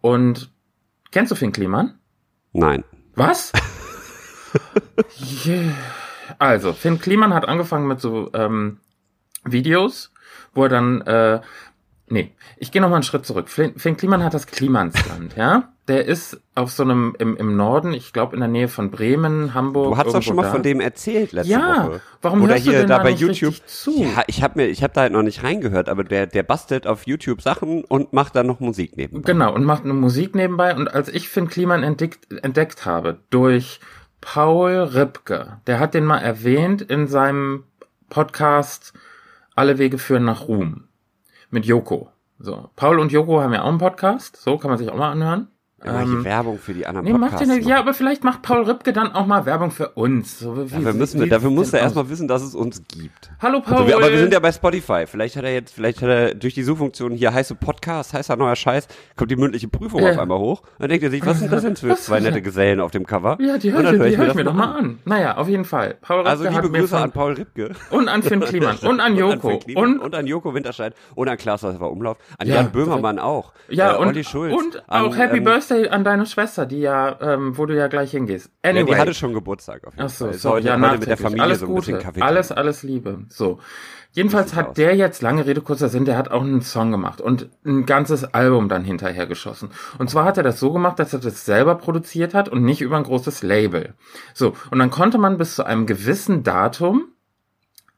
[0.00, 0.50] Und
[1.10, 1.98] kennst du Finn Kliman?
[2.52, 2.84] Nein.
[3.14, 3.52] Was?
[5.46, 5.74] yeah.
[6.38, 8.78] Also, Finn Kliman hat angefangen mit so ähm,
[9.44, 10.12] Videos,
[10.54, 11.40] wo er dann, äh,
[12.12, 13.48] nee, ich gehe noch mal einen Schritt zurück.
[13.48, 15.72] Finn, Kliman hat das Klimansland, ja?
[15.88, 19.52] Der ist auf so einem, im, im Norden, ich glaube in der Nähe von Bremen,
[19.54, 19.90] Hamburg.
[19.90, 20.50] Du hast doch schon mal da.
[20.52, 22.00] von dem erzählt letzte Ja, Woche.
[22.20, 23.56] warum Oder hörst du hier denn da da bei YouTube.
[23.66, 24.02] zu?
[24.02, 26.86] Ja, ich habe mir, ich habe da halt noch nicht reingehört, aber der, der bastelt
[26.86, 29.32] auf YouTube Sachen und macht dann noch Musik nebenbei.
[29.32, 30.76] Genau, und macht eine Musik nebenbei.
[30.76, 33.80] Und als ich Finn Kliman entdeckt, entdeckt habe durch
[34.20, 37.64] Paul Ripke, der hat den mal erwähnt in seinem
[38.08, 38.92] Podcast
[39.56, 40.84] Alle Wege führen nach Ruhm
[41.52, 42.10] mit Joko.
[42.38, 45.12] So, Paul und Joko haben ja auch einen Podcast, so kann man sich auch mal
[45.12, 45.48] anhören.
[45.82, 47.54] Hier Ähm, Werbung für die anderen Nee, macht Podcasts.
[47.56, 50.38] den, ja, aber vielleicht macht Paul Ripke dann auch mal Werbung für uns.
[50.38, 53.30] So, wie, Dafür müssen wir, dafür muss er erstmal wissen, dass es uns gibt.
[53.40, 53.74] Hallo Paul.
[53.74, 55.06] Also wir, aber wir sind ja bei Spotify.
[55.06, 58.54] Vielleicht hat er jetzt, vielleicht hat er durch die Suchfunktion hier heiße Podcast, heißer neuer
[58.54, 60.10] Scheiß, kommt die mündliche Prüfung Ja.
[60.12, 60.62] auf einmal hoch.
[60.78, 63.38] Dann denkt er sich, was sind das denn für zwei nette Gesellen auf dem Cover?
[63.40, 64.98] ja, die Und höre ich, hör ich mir doch mal an.
[65.04, 65.96] Naja, auf jeden Fall.
[66.00, 67.72] Paul Ripke Also liebe Grüße an Paul Ripke.
[67.90, 71.28] und an Finn Kliman und an Joko Finn Kliman und und an Joko Winterscheid und
[71.28, 73.52] an Klaas Umlauf, an Ja, Jan Böhmermann auch.
[73.68, 77.56] Ja, äh, und, und an, auch Happy ähm, Birthday an deine Schwester, die ja, ähm,
[77.56, 78.50] wo du ja gleich hingehst.
[78.64, 78.86] Ja, Anyway.
[78.86, 80.34] die hatte schon Geburtstag auf jeden Ach so, Fall.
[80.34, 81.16] So, heute, ja, heute mit der.
[81.16, 82.22] Familie alles so ein bisschen Gute, Kaffee.
[82.22, 83.24] alles, alles Liebe.
[83.28, 83.58] So.
[84.14, 84.74] Jedenfalls hat aus.
[84.74, 88.24] der jetzt, lange Rede, kurzer Sinn, der hat auch einen Song gemacht und ein ganzes
[88.24, 89.70] Album dann hinterher geschossen.
[89.98, 92.82] Und zwar hat er das so gemacht, dass er das selber produziert hat und nicht
[92.82, 93.94] über ein großes Label.
[94.34, 94.52] So.
[94.70, 97.06] Und dann konnte man bis zu einem gewissen Datum,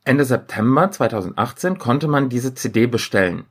[0.04, 3.44] Ende September 2018, konnte man diese CD bestellen.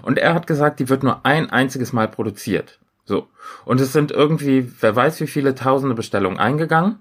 [0.00, 2.78] Und er hat gesagt, die wird nur ein einziges Mal produziert.
[3.06, 3.28] So.
[3.64, 6.98] Und es sind irgendwie, wer weiß wie viele tausende Bestellungen eingegangen.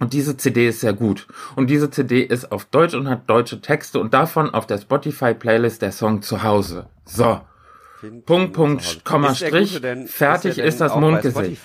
[0.00, 1.26] Und diese CD ist sehr gut.
[1.56, 5.82] Und diese CD ist auf Deutsch und hat deutsche Texte und davon auf der Spotify-Playlist
[5.82, 6.86] der Song zu Hause.
[7.04, 7.40] So.
[8.26, 11.60] Punkt, Punkt, Komma, Strich, denn, fertig ist, ist das Mundgesicht.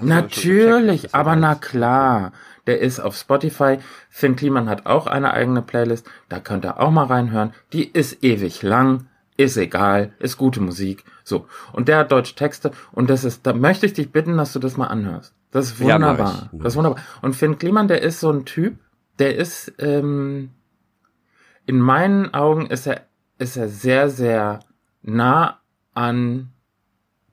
[0.00, 2.32] Natürlich, aber na klar.
[2.66, 3.78] Der ist auf Spotify.
[4.08, 6.08] Finn Kliman hat auch eine eigene Playlist.
[6.30, 7.52] Da könnt ihr auch mal reinhören.
[7.74, 9.06] Die ist ewig lang.
[9.36, 10.12] Ist egal.
[10.18, 11.04] Ist gute Musik.
[11.24, 11.46] So.
[11.72, 12.70] Und der hat deutsche Texte.
[12.92, 15.34] Und das ist, da möchte ich dich bitten, dass du das mal anhörst.
[15.50, 16.50] Das ist wunderbar.
[16.52, 17.02] Ja, das ist wunderbar.
[17.22, 18.78] Und Finn Kliman, der ist so ein Typ,
[19.18, 20.50] der ist, ähm,
[21.66, 23.02] in meinen Augen ist er,
[23.38, 24.60] ist er sehr, sehr
[25.02, 25.60] nah
[25.94, 26.52] an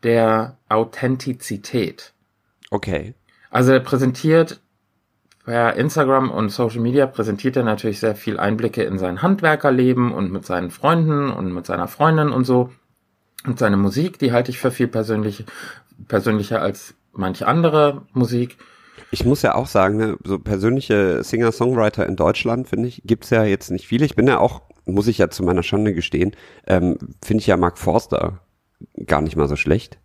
[0.03, 2.13] der Authentizität.
[2.69, 3.13] Okay.
[3.49, 4.61] Also er präsentiert
[5.45, 10.32] per Instagram und Social Media präsentiert er natürlich sehr viel Einblicke in sein Handwerkerleben und
[10.32, 12.69] mit seinen Freunden und mit seiner Freundin und so.
[13.45, 15.43] Und seine Musik, die halte ich für viel persönlich,
[16.08, 18.58] persönlicher als manche andere Musik.
[19.12, 23.43] Ich muss ja auch sagen, ne, so persönliche Singer-Songwriter in Deutschland, finde ich, gibt's ja
[23.43, 24.06] jetzt nicht viele.
[24.06, 26.36] Ich bin ja auch, muss ich ja zu meiner Schande gestehen,
[26.67, 28.39] ähm, finde ich ja Mark Forster
[29.06, 29.99] gar nicht mal so schlecht.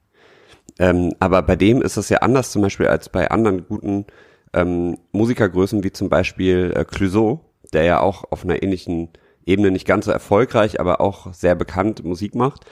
[0.78, 4.06] Ähm, aber bei dem ist es ja anders zum Beispiel als bei anderen guten
[4.52, 7.40] ähm, Musikergrößen wie zum Beispiel äh, Clouseau,
[7.72, 9.10] der ja auch auf einer ähnlichen
[9.46, 12.64] Ebene nicht ganz so erfolgreich, aber auch sehr bekannt Musik macht,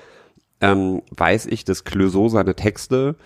[0.61, 3.17] ähm, weiß ich, dass Clouseau seine Texte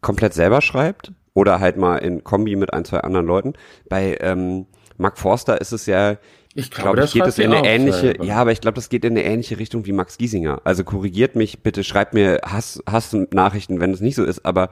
[0.00, 3.54] komplett selber schreibt oder halt mal in Kombi mit ein, zwei anderen Leuten.
[3.88, 6.16] Bei ähm, Mark Forster ist es ja
[6.56, 8.24] ich glaube, glaub, ich geht es in eine ähnliche, selber.
[8.24, 10.60] ja, aber ich glaube, das geht in eine ähnliche Richtung wie Max Giesinger.
[10.62, 14.70] Also korrigiert mich bitte, schreibt mir Hass, Hass-Nachrichten, wenn es nicht so ist, aber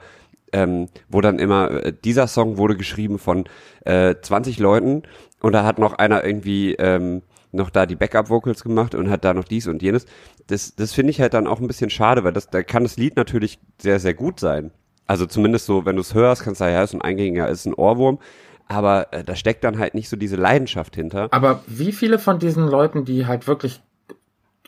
[0.53, 3.45] ähm, wo dann immer, äh, dieser Song wurde geschrieben von
[3.85, 5.03] äh, 20 Leuten
[5.41, 9.33] und da hat noch einer irgendwie ähm, noch da die Backup-Vocals gemacht und hat da
[9.33, 10.05] noch dies und jenes.
[10.47, 12.97] Das, das finde ich halt dann auch ein bisschen schade, weil das, da kann das
[12.97, 14.71] Lied natürlich sehr, sehr gut sein.
[15.05, 17.65] Also zumindest so, wenn du es hörst, kannst du sagen, ja, ist ein Eingängiger, ist
[17.65, 18.19] ein Ohrwurm
[18.67, 21.27] aber äh, da steckt dann halt nicht so diese Leidenschaft hinter.
[21.31, 23.81] Aber wie viele von diesen Leuten, die halt wirklich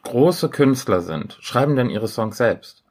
[0.03, 2.83] große Künstler sind, schreiben denn ihre Songs selbst?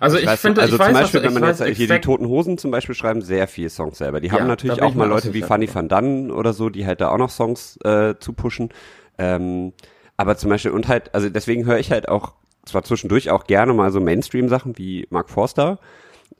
[0.00, 2.26] Also ich, ich finde, also ich zum weiß, Beispiel, wenn man jetzt hier die Toten
[2.26, 4.20] Hosen zum Beispiel schreiben sehr viel Songs selber.
[4.20, 7.02] Die ja, haben natürlich auch mal Leute wie Fanny van Dannen oder so, die halt
[7.02, 8.70] da auch noch Songs äh, zu pushen.
[9.18, 9.74] Ähm,
[10.16, 12.32] aber zum Beispiel und halt, also deswegen höre ich halt auch
[12.64, 15.78] zwar zwischendurch auch gerne mal so Mainstream-Sachen wie Mark Forster,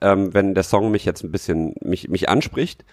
[0.01, 2.85] ähm, wenn der Song mich jetzt ein bisschen mich mich anspricht.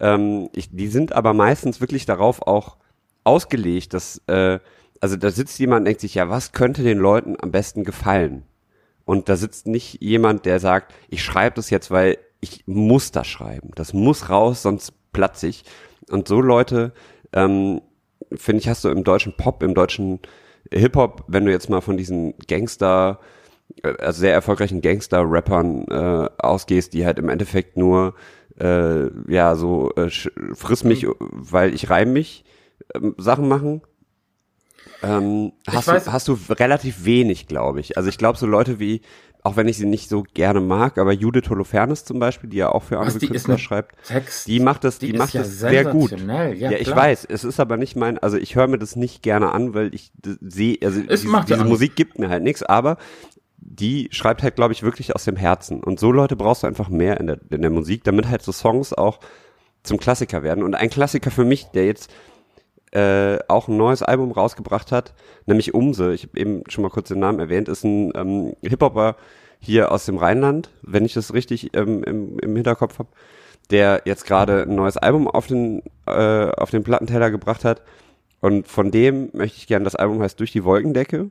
[0.00, 2.76] Ähm, ich, die sind aber meistens wirklich darauf auch
[3.24, 4.58] ausgelegt, dass, äh,
[5.00, 8.44] also da sitzt jemand und denkt sich, ja, was könnte den Leuten am besten gefallen?
[9.06, 13.26] Und da sitzt nicht jemand, der sagt, ich schreibe das jetzt, weil ich muss das
[13.26, 13.70] schreiben.
[13.76, 15.64] Das muss raus, sonst platze ich.
[16.10, 16.92] Und so Leute,
[17.32, 17.80] ähm,
[18.34, 20.20] finde ich, hast du im deutschen Pop, im deutschen
[20.72, 23.20] Hip-Hop, wenn du jetzt mal von diesen Gangster,
[23.82, 28.14] äh, also sehr erfolgreichen Gangster-Rappern äh, ausgehst, die halt im Endeffekt nur
[28.58, 30.10] äh, ja, so äh,
[30.54, 31.14] friss mich, mhm.
[31.20, 32.44] weil ich reim mich
[32.94, 33.82] ähm, Sachen machen.
[35.02, 37.96] Ähm, hast, weiß, du, hast du relativ wenig, glaube ich.
[37.96, 39.02] Also ich glaube, so Leute wie,
[39.42, 42.70] auch wenn ich sie nicht so gerne mag, aber Judith Holofernes zum Beispiel, die ja
[42.70, 45.84] auch für andere Künstler schreibt, Text, die macht das, die, die macht ja das sehr
[45.84, 46.10] gut.
[46.10, 49.22] Ja, ja ich weiß, es ist aber nicht mein, also ich höre mir das nicht
[49.22, 52.96] gerne an, weil ich sehe, also es diese, diese Musik gibt mir halt nichts, aber
[53.58, 55.82] die schreibt halt, glaube ich, wirklich aus dem Herzen.
[55.82, 58.52] Und so Leute brauchst du einfach mehr in der, in der Musik, damit halt so
[58.52, 59.20] Songs auch
[59.82, 60.64] zum Klassiker werden.
[60.64, 62.10] Und ein Klassiker für mich, der jetzt
[62.96, 65.12] äh, auch ein neues Album rausgebracht hat,
[65.44, 69.16] nämlich Umse, ich habe eben schon mal kurz den Namen erwähnt, ist ein ähm, Hip-Hopper
[69.60, 73.10] hier aus dem Rheinland, wenn ich das richtig ähm, im, im Hinterkopf habe,
[73.70, 77.82] der jetzt gerade ein neues Album auf den, äh, auf den Plattenteller gebracht hat.
[78.40, 81.30] Und von dem möchte ich gerne, das Album heißt Durch die Wolkendecke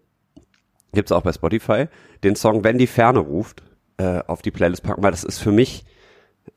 [0.93, 1.87] gibt's auch bei Spotify,
[2.23, 3.63] den Song Wenn die Ferne ruft
[3.97, 5.83] äh, auf die Playlist packen, weil das ist für mich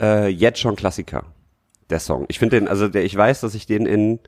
[0.02, 1.24] äh, jetzt schon Klassiker,
[1.88, 2.26] der Song.
[2.28, 4.20] Ich finde den, also der, ich weiß, dass ich den in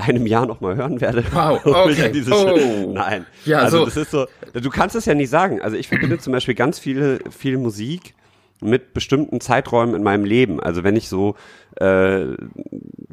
[0.00, 1.24] einem Jahr noch mal hören werde.
[1.32, 2.24] Wow, okay.
[2.30, 2.92] Oh.
[2.92, 3.26] Nein.
[3.44, 3.84] Ja, also so.
[3.84, 5.60] das ist so, du kannst es ja nicht sagen.
[5.60, 8.14] Also ich verbinde zum Beispiel ganz viele, viel Musik
[8.60, 10.60] mit bestimmten Zeiträumen in meinem Leben.
[10.60, 11.36] Also wenn ich so,
[11.76, 12.26] äh,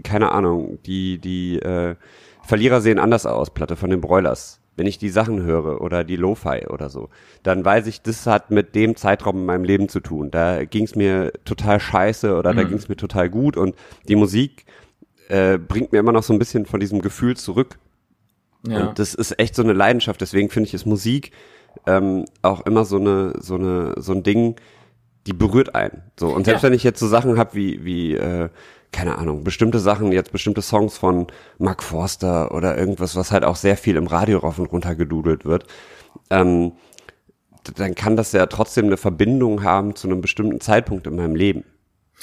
[0.04, 1.96] keine Ahnung, die, die äh,
[2.44, 6.16] Verlierer sehen anders aus, Platte von den Broilers wenn ich die Sachen höre oder die
[6.16, 7.10] Lo-Fi oder so,
[7.44, 10.32] dann weiß ich, das hat mit dem Zeitraum in meinem Leben zu tun.
[10.32, 12.58] Da ging es mir total scheiße oder mhm.
[12.58, 13.76] da ging es mir total gut und
[14.08, 14.66] die Musik
[15.30, 17.78] äh, bringt mir immer noch so ein bisschen von diesem Gefühl zurück.
[18.68, 18.88] Ja.
[18.88, 20.20] Und das ist echt so eine Leidenschaft.
[20.22, 21.32] Deswegen finde ich es Musik
[21.86, 24.56] ähm, auch immer so eine so eine so ein Ding,
[25.28, 26.04] die berührt einen.
[26.20, 26.68] So und selbst ja.
[26.68, 28.50] wenn ich jetzt so Sachen habe wie wie äh,
[28.92, 33.58] keine Ahnung, bestimmte Sachen, jetzt bestimmte Songs von Mark Forster oder irgendwas, was halt auch
[33.58, 35.66] sehr viel im Radio rauf und runter gedudelt wird.
[36.30, 36.72] Ähm,
[37.76, 41.66] dann kann das ja trotzdem eine Verbindung haben zu einem bestimmten Zeitpunkt in meinem Leben.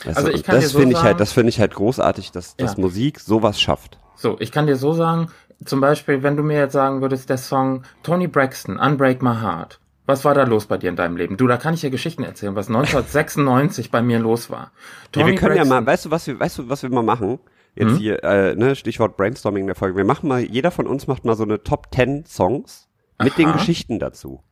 [0.04, 2.80] Also dir das so finde ich halt, das finde ich halt großartig, dass, dass Ja.
[2.80, 3.98] Musik sowas schafft.
[4.16, 5.28] So, ich kann dir so sagen,
[5.64, 9.80] zum Beispiel, wenn du mir jetzt sagen würdest, der Song Tony Braxton, Unbreak My Heart.
[10.06, 11.36] Was war da los bei dir in deinem Leben?
[11.38, 14.72] Du, da kann ich dir Geschichten erzählen, was 1996 bei mir los war.
[15.16, 17.02] Ja, wir können ja Braxton- mal, weißt du, was wir, weißt du, was wir mal
[17.02, 17.38] machen?
[17.74, 17.96] Jetzt Mhm.
[17.96, 19.96] hier, äh, ne, Stichwort Brainstorming in der Folge.
[19.96, 22.88] Wir machen mal, jeder von uns macht mal so eine Top 10 Songs
[23.22, 23.52] mit den Aha.
[23.56, 24.42] Geschichten dazu.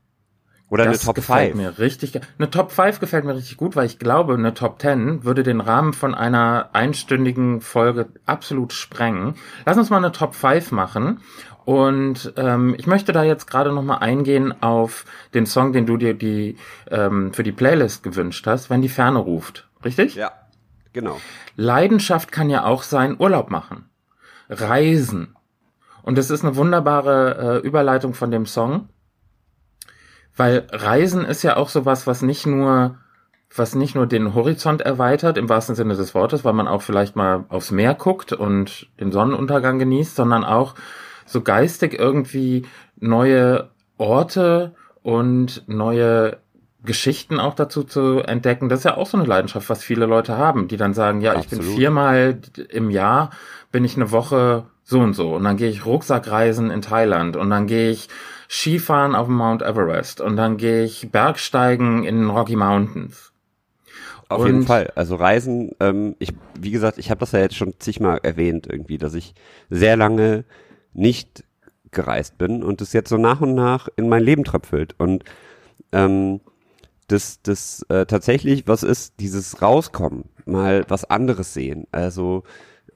[0.72, 1.54] Oder das eine Top gefällt 5.
[1.54, 2.18] mir richtig.
[2.38, 5.60] Eine Top 5 gefällt mir richtig gut, weil ich glaube, eine Top 10 würde den
[5.60, 9.34] Rahmen von einer einstündigen Folge absolut sprengen.
[9.66, 11.20] Lass uns mal eine Top 5 machen.
[11.66, 15.04] Und ähm, ich möchte da jetzt gerade noch mal eingehen auf
[15.34, 16.56] den Song, den du dir die
[16.90, 19.68] ähm, für die Playlist gewünscht hast, wenn die Ferne ruft.
[19.84, 20.14] Richtig?
[20.14, 20.32] Ja,
[20.94, 21.20] genau.
[21.54, 23.90] Leidenschaft kann ja auch sein Urlaub machen,
[24.48, 25.36] Reisen.
[26.02, 28.88] Und das ist eine wunderbare äh, Überleitung von dem Song,
[30.36, 32.96] weil Reisen ist ja auch sowas, was nicht nur
[33.54, 37.16] was nicht nur den Horizont erweitert im wahrsten Sinne des Wortes, weil man auch vielleicht
[37.16, 40.74] mal aufs Meer guckt und den Sonnenuntergang genießt, sondern auch
[41.26, 42.64] so geistig irgendwie
[42.98, 43.68] neue
[43.98, 46.38] Orte und neue
[46.84, 48.68] Geschichten auch dazu zu entdecken.
[48.68, 51.34] Das ist ja auch so eine Leidenschaft, was viele Leute haben, die dann sagen, ja,
[51.38, 51.78] ich bin Absolut.
[51.78, 52.38] viermal
[52.70, 53.30] im Jahr,
[53.70, 57.50] bin ich eine Woche so und so und dann gehe ich Rucksackreisen in Thailand und
[57.50, 58.08] dann gehe ich
[58.54, 63.32] Skifahren auf dem Mount Everest und dann gehe ich Bergsteigen in den Rocky Mountains.
[64.28, 64.92] Auf Und- jeden Fall.
[64.94, 68.98] Also Reisen, ähm, ich, wie gesagt, ich habe das ja jetzt schon zigmal erwähnt irgendwie,
[68.98, 69.34] dass ich
[69.70, 70.44] sehr lange
[70.92, 71.44] nicht
[71.92, 74.96] gereist bin und es jetzt so nach und nach in mein Leben tröpfelt.
[74.98, 75.24] Und
[75.92, 76.40] ähm,
[77.08, 81.86] das, das äh, tatsächlich, was ist, dieses Rauskommen, mal was anderes sehen.
[81.90, 82.42] Also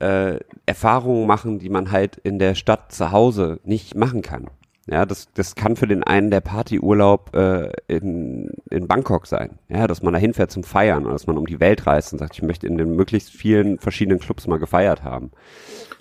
[0.00, 4.50] äh, Erfahrungen machen, die man halt in der Stadt zu Hause nicht machen kann.
[4.88, 9.58] Ja, das, das kann für den einen der Partyurlaub äh, in, in Bangkok sein.
[9.68, 12.20] Ja, dass man da hinfährt zum Feiern oder dass man um die Welt reist und
[12.20, 15.32] sagt, ich möchte in den möglichst vielen verschiedenen Clubs mal gefeiert haben.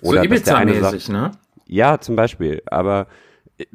[0.02, 1.32] So dass der eine sagt- Ibiza-mäßig, ne?
[1.66, 2.62] ja, zum Beispiel.
[2.66, 3.08] Aber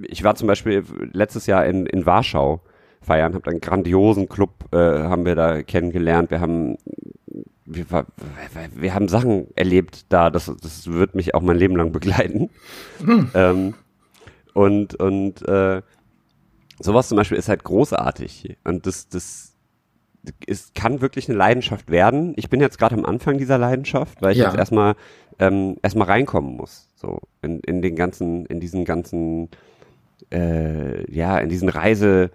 [0.01, 2.62] ich war zum Beispiel letztes Jahr in, in Warschau
[3.01, 6.32] feiern, habe einen grandiosen Club, äh, haben wir da kennengelernt.
[6.32, 6.78] Wir haben
[7.66, 8.05] wir, war-
[8.76, 12.49] wir haben Sachen erlebt da, das, das wird mich auch mein Leben lang begleiten.
[13.34, 13.74] Ähm,
[14.54, 15.82] und und äh,
[16.80, 18.58] sowas zum Beispiel ist halt großartig.
[18.64, 19.54] Und das, das
[20.45, 22.34] ist, kann wirklich eine Leidenschaft werden.
[22.38, 24.45] Ich bin jetzt gerade am Anfang dieser Leidenschaft, weil ich Ja.
[24.45, 24.95] jetzt erstmal
[25.39, 26.89] ähm, erstmal reinkommen muss.
[26.95, 29.49] So in, in den ganzen, in diesen ganzen,
[30.32, 32.30] äh, ja, in diesen Reise,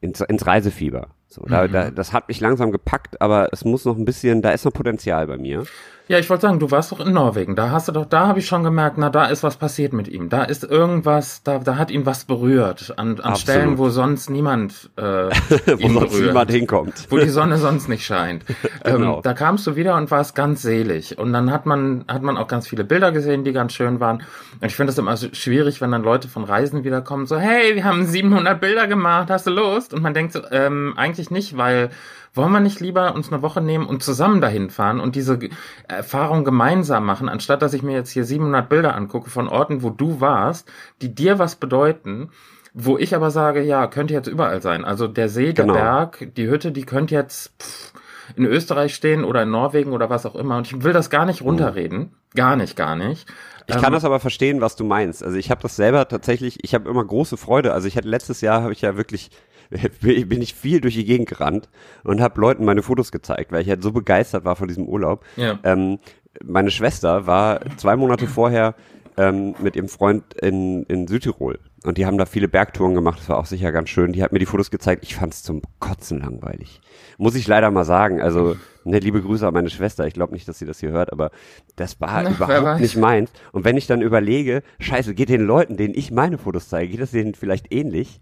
[0.00, 1.08] ins, ins Reisefieber.
[1.28, 1.72] So, da, Mhm.
[1.72, 4.72] da, das hat mich langsam gepackt, aber es muss noch ein bisschen, da ist noch
[4.72, 5.64] Potenzial bei mir.
[6.08, 7.54] Ja, ich wollte sagen, du warst doch in Norwegen.
[7.54, 10.08] Da hast du doch, da habe ich schon gemerkt, na, da ist was passiert mit
[10.08, 10.30] ihm.
[10.30, 12.94] Da ist irgendwas, da, da hat ihn was berührt.
[12.96, 13.36] An, an.
[13.36, 16.26] Stellen, wo sonst niemand äh, Wo sonst berührt.
[16.28, 17.06] niemand hinkommt.
[17.10, 18.44] wo die Sonne sonst nicht scheint.
[18.84, 19.16] Genau.
[19.16, 21.18] ähm, da kamst du wieder und warst ganz selig.
[21.18, 24.22] Und dann hat man, hat man auch ganz viele Bilder gesehen, die ganz schön waren.
[24.60, 27.74] Und ich finde es immer so schwierig, wenn dann Leute von Reisen wiederkommen, so, hey,
[27.74, 29.92] wir haben 700 Bilder gemacht, hast du Lust?
[29.92, 31.90] Und man denkt so, ähm, eigentlich nicht, weil
[32.38, 35.38] wollen wir nicht lieber uns eine Woche nehmen und zusammen dahin fahren und diese
[35.86, 39.90] Erfahrung gemeinsam machen, anstatt dass ich mir jetzt hier 700 Bilder angucke von Orten, wo
[39.90, 40.70] du warst,
[41.02, 42.30] die dir was bedeuten,
[42.72, 44.84] wo ich aber sage, ja, könnte jetzt überall sein.
[44.86, 45.74] Also der See, der Genau.
[45.74, 47.92] Berg, die Hütte, die könnte jetzt pff,
[48.36, 50.56] in Österreich stehen oder in Norwegen oder was auch immer.
[50.58, 52.14] Und ich will das gar nicht runterreden.
[52.34, 53.26] Gar nicht, gar nicht.
[53.66, 55.22] Ich kann Ähm, das aber verstehen, was du meinst.
[55.24, 57.72] Also ich habe das selber tatsächlich, ich habe immer große Freude.
[57.72, 59.30] Also ich hatte letztes Jahr habe ich ja wirklich
[60.00, 61.68] bin ich viel durch die Gegend gerannt
[62.04, 65.24] und habe Leuten meine Fotos gezeigt, weil ich halt so begeistert war von diesem Urlaub.
[65.36, 65.58] Ja.
[65.62, 65.98] Ähm,
[66.44, 68.74] meine Schwester war zwei Monate vorher
[69.16, 73.20] ähm, mit ihrem Freund in, in Südtirol und die haben da viele Bergtouren gemacht.
[73.20, 74.12] Das war auch sicher ganz schön.
[74.12, 75.04] Die hat mir die Fotos gezeigt.
[75.04, 76.80] Ich fand es zum Kotzen langweilig.
[77.18, 78.20] Muss ich leider mal sagen.
[78.20, 80.06] Also, ne, liebe Grüße an meine Schwester.
[80.06, 81.30] Ich glaube nicht, dass sie das hier hört, aber
[81.76, 83.30] das war wer überhaupt nicht meins.
[83.52, 87.00] Und wenn ich dann überlege, scheiße, geht den Leuten, denen ich meine Fotos zeige, geht
[87.00, 88.18] das denen vielleicht ähnlich?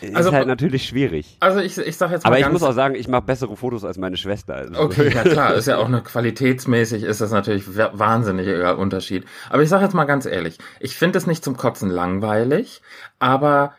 [0.00, 1.36] Ist Also, halt natürlich schwierig.
[1.40, 3.84] Also ich, ich sag jetzt mal Aber ich muss auch sagen, ich mache bessere Fotos
[3.84, 4.54] als meine Schwester.
[4.54, 9.24] Also, Okay, ja klar, ist ja auch eine qualitätsmäßig ist das natürlich wa- wahnsinniger Unterschied.
[9.50, 12.80] Aber ich sage jetzt mal ganz ehrlich, ich finde es nicht zum Kotzen langweilig,
[13.18, 13.74] aber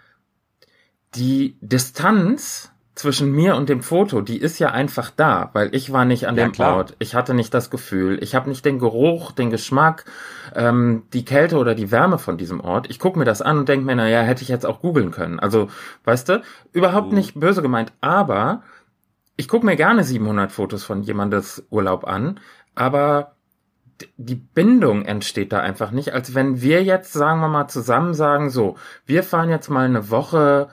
[1.16, 6.04] die Distanz zwischen mir und dem Foto, die ist ja einfach da, weil ich war
[6.04, 6.76] nicht an Ja, dem klar.
[6.78, 10.04] Ort, ich hatte nicht das Gefühl, ich habe nicht den Geruch, den Geschmack,
[10.54, 12.90] ähm, die Kälte oder die Wärme von diesem Ort.
[12.90, 15.40] Ich gucke mir das an und denke mir, naja, hätte ich jetzt auch googeln können.
[15.40, 15.70] Also,
[16.04, 16.42] weißt du,
[16.74, 17.18] überhaupt Mhm.
[17.18, 18.64] nicht böse gemeint, aber
[19.38, 22.40] ich gucke mir gerne 700 Fotos von jemandes Urlaub an,
[22.76, 23.36] aber
[24.18, 28.50] die Bindung entsteht da einfach nicht, als wenn wir jetzt, sagen wir mal, zusammen sagen,
[28.50, 28.76] so,
[29.06, 30.70] wir fahren jetzt mal eine Woche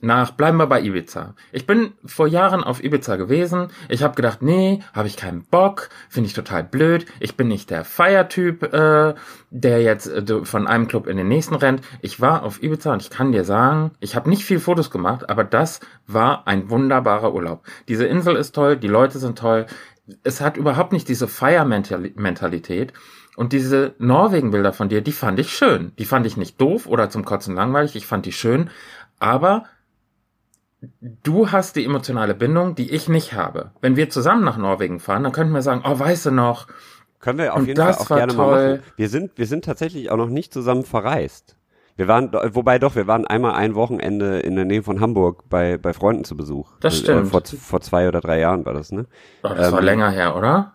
[0.00, 1.34] nach, bleiben wir bei Ibiza.
[1.50, 3.68] Ich bin vor Jahren auf Ibiza gewesen.
[3.88, 7.06] Ich habe gedacht, nee, habe ich keinen Bock, finde ich total blöd.
[7.18, 9.14] Ich bin nicht der Feiertyp, äh,
[9.50, 11.82] der jetzt äh, von einem Club in den nächsten rennt.
[12.00, 15.28] Ich war auf Ibiza und ich kann dir sagen, ich habe nicht viel Fotos gemacht,
[15.28, 17.64] aber das war ein wunderbarer Urlaub.
[17.88, 19.66] Diese Insel ist toll, die Leute sind toll.
[20.22, 22.92] Es hat überhaupt nicht diese Feiermentalität.
[23.36, 25.92] Und diese Norwegen-Bilder von dir, die fand ich schön.
[25.96, 27.94] Die fand ich nicht doof oder zum Kotzen langweilig.
[27.94, 28.68] Ich fand die schön.
[29.20, 29.64] Aber
[31.00, 33.72] du hast die emotionale Bindung, die ich nicht habe.
[33.80, 36.66] Wenn wir zusammen nach Norwegen fahren, dann könnten wir sagen, oh, weißt du noch?
[37.20, 38.46] Können wir auf jeden Fall auch gerne toll.
[38.46, 38.82] mal machen.
[38.96, 41.56] Wir sind, wir sind tatsächlich auch noch nicht zusammen verreist.
[41.96, 45.78] Wir waren, wobei doch, wir waren einmal ein Wochenende in der Nähe von Hamburg bei,
[45.78, 46.70] bei Freunden zu Besuch.
[46.78, 47.28] Das äh, stimmt.
[47.28, 49.06] Vor, vor zwei oder drei Jahren war das, ne?
[49.42, 50.74] Oh, das ähm, war länger her, oder?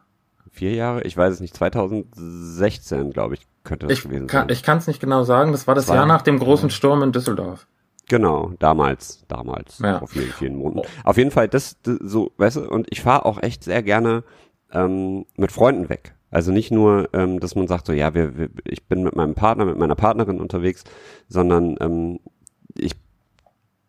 [0.52, 1.02] Vier Jahre?
[1.04, 1.56] Ich weiß es nicht.
[1.56, 4.50] 2016, glaube ich, könnte das ich gewesen kann, sein.
[4.50, 5.54] Ich kann es nicht genau sagen.
[5.54, 7.68] Das war das, das Jahr nach dem großen Sturm in Düsseldorf.
[8.10, 10.00] Genau, damals, damals, ja.
[10.00, 10.88] vor vielen, vielen Monaten.
[10.88, 11.10] Oh.
[11.10, 14.24] Auf jeden Fall, das, das so, weißt du, und ich fahre auch echt sehr gerne
[14.72, 16.16] ähm, mit Freunden weg.
[16.30, 19.36] Also nicht nur, ähm, dass man sagt, so ja, wir, wir, ich bin mit meinem
[19.36, 20.84] Partner, mit meiner Partnerin unterwegs,
[21.30, 22.20] sondern ähm,
[22.76, 22.94] ich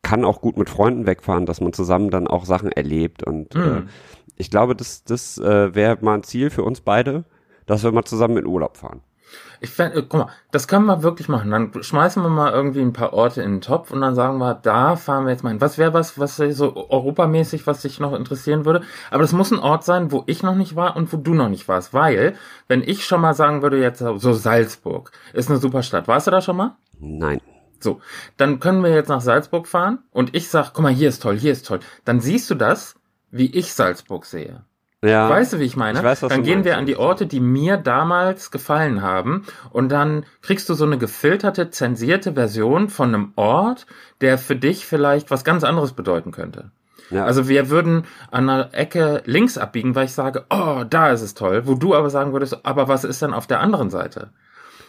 [0.02, 3.24] kann auch gut mit Freunden wegfahren, dass man zusammen dann auch Sachen erlebt.
[3.24, 3.62] Und mhm.
[3.62, 3.82] äh,
[4.36, 7.24] ich glaube, das, das äh, wäre mal ein Ziel für uns beide,
[7.66, 9.00] dass wir mal zusammen in Urlaub fahren.
[9.64, 11.50] Ich fände, äh, guck mal, das können wir wirklich machen.
[11.50, 14.54] Dann schmeißen wir mal irgendwie ein paar Orte in den Topf und dann sagen wir,
[14.54, 15.60] da fahren wir jetzt mal hin.
[15.62, 18.82] Was wäre was, was so europamäßig, was dich noch interessieren würde?
[19.10, 21.48] Aber das muss ein Ort sein, wo ich noch nicht war und wo du noch
[21.48, 21.94] nicht warst.
[21.94, 22.34] Weil,
[22.68, 26.08] wenn ich schon mal sagen würde, jetzt so Salzburg ist eine super Stadt.
[26.08, 26.76] Warst du da schon mal?
[27.00, 27.40] Nein.
[27.80, 28.02] So,
[28.36, 31.38] dann können wir jetzt nach Salzburg fahren und ich sag, guck mal, hier ist toll,
[31.38, 31.80] hier ist toll.
[32.04, 32.96] Dann siehst du das,
[33.30, 34.62] wie ich Salzburg sehe.
[35.04, 35.28] Ja.
[35.28, 35.98] Weißt du, wie ich meine?
[35.98, 36.64] Ich weiß, dann gehen meinst.
[36.64, 40.96] wir an die Orte, die mir damals gefallen haben und dann kriegst du so eine
[40.96, 43.86] gefilterte, zensierte Version von einem Ort,
[44.22, 46.70] der für dich vielleicht was ganz anderes bedeuten könnte.
[47.10, 47.26] Ja.
[47.26, 51.34] Also wir würden an einer Ecke links abbiegen, weil ich sage, oh, da ist es
[51.34, 54.30] toll, wo du aber sagen würdest, aber was ist denn auf der anderen Seite?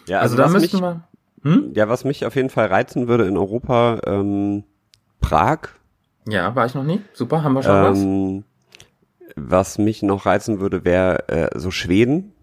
[0.07, 1.01] Ja, also, also da müssten wir.
[1.43, 1.73] Hm?
[1.75, 4.63] Ja, was mich auf jeden Fall reizen würde in Europa, ähm,
[5.19, 5.59] Prag.
[6.27, 7.01] Ja, war ich noch nie.
[7.13, 8.54] Super, haben wir schon ähm, was
[9.35, 12.33] was mich noch reizen würde, wäre äh, so Schweden.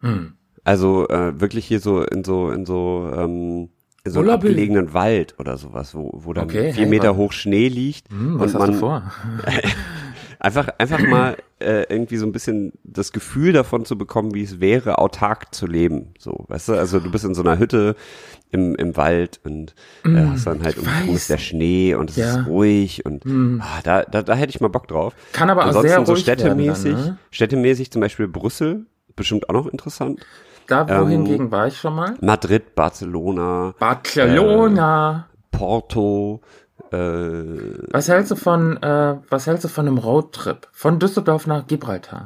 [0.00, 0.34] Hm.
[0.64, 3.70] Also äh, wirklich hier so in so in so ähm,
[4.04, 7.32] in so einem abgelegenen Wald oder sowas, wo, wo dann okay, vier hey, Meter hoch
[7.32, 8.10] Schnee liegt.
[8.10, 9.12] Hm, was und hast man, du vor?
[10.40, 14.60] einfach, einfach mal äh, irgendwie so ein bisschen das Gefühl davon zu bekommen, wie es
[14.60, 16.14] wäre, autark zu leben.
[16.18, 17.94] So, weißt du, also du bist in so einer Hütte
[18.50, 19.74] im, im Wald und
[20.04, 22.40] äh, mm, hast dann halt um ist der Schnee und es ja.
[22.40, 23.60] ist ruhig und mm.
[23.60, 25.14] ah, da, da, da hätte ich mal Bock drauf.
[25.32, 27.18] Kann aber Ansonsten auch sehr so ruhig städtemäßig, werden dann, ne?
[27.30, 30.20] städtemäßig zum Beispiel Brüssel, bestimmt auch noch interessant.
[30.66, 32.14] Da wohingegen ähm, war ich schon mal?
[32.20, 33.74] Madrid, Barcelona.
[33.78, 35.26] Barcelona.
[35.26, 36.40] Äh, Porto.
[36.92, 40.68] Äh, was hältst du von, äh, was hältst du von einem Roadtrip?
[40.72, 42.24] Von Düsseldorf nach Gibraltar?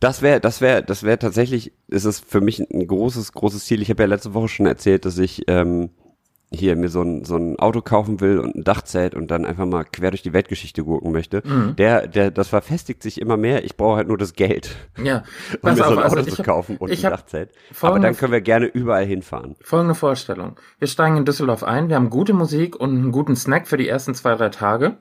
[0.00, 3.82] Das wäre, das wäre, das wäre tatsächlich, ist es für mich ein großes, großes Ziel.
[3.82, 5.90] Ich habe ja letzte Woche schon erzählt, dass ich ähm,
[6.52, 9.66] hier mir so ein, so ein Auto kaufen will und ein Dachzelt und dann einfach
[9.66, 11.42] mal quer durch die Weltgeschichte gucken möchte.
[11.44, 11.76] Mhm.
[11.76, 13.64] Der, der, das verfestigt sich immer mehr.
[13.64, 14.76] Ich brauche halt nur das Geld.
[15.02, 15.22] Ja.
[15.62, 17.50] um mir so ein Auto also zu kaufen und ein Dachzelt.
[17.80, 19.56] Aber dann können wir gerne überall hinfahren.
[19.62, 20.56] Folgende Vorstellung.
[20.78, 23.88] Wir steigen in Düsseldorf ein, wir haben gute Musik und einen guten Snack für die
[23.88, 24.98] ersten zwei, drei Tage.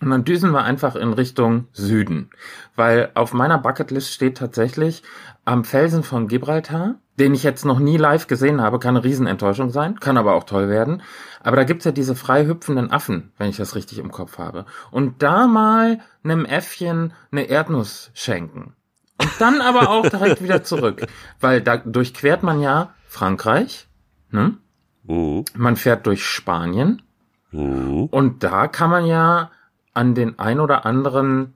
[0.00, 2.30] Und dann düsen wir einfach in Richtung Süden.
[2.76, 5.02] Weil auf meiner Bucketlist steht tatsächlich
[5.44, 9.70] am Felsen von Gibraltar, den ich jetzt noch nie live gesehen habe, kann eine Riesenenttäuschung
[9.70, 11.02] sein, kann aber auch toll werden.
[11.42, 14.66] Aber da gibt's ja diese frei hüpfenden Affen, wenn ich das richtig im Kopf habe.
[14.90, 18.74] Und da mal einem Äffchen eine Erdnuss schenken.
[19.20, 21.06] Und dann aber auch direkt wieder zurück.
[21.40, 23.88] Weil da durchquert man ja Frankreich,
[24.30, 24.58] ne?
[25.04, 25.44] Mhm.
[25.54, 27.02] Man fährt durch Spanien.
[27.50, 28.04] Mhm.
[28.04, 29.50] Und da kann man ja
[29.98, 31.54] an den ein oder anderen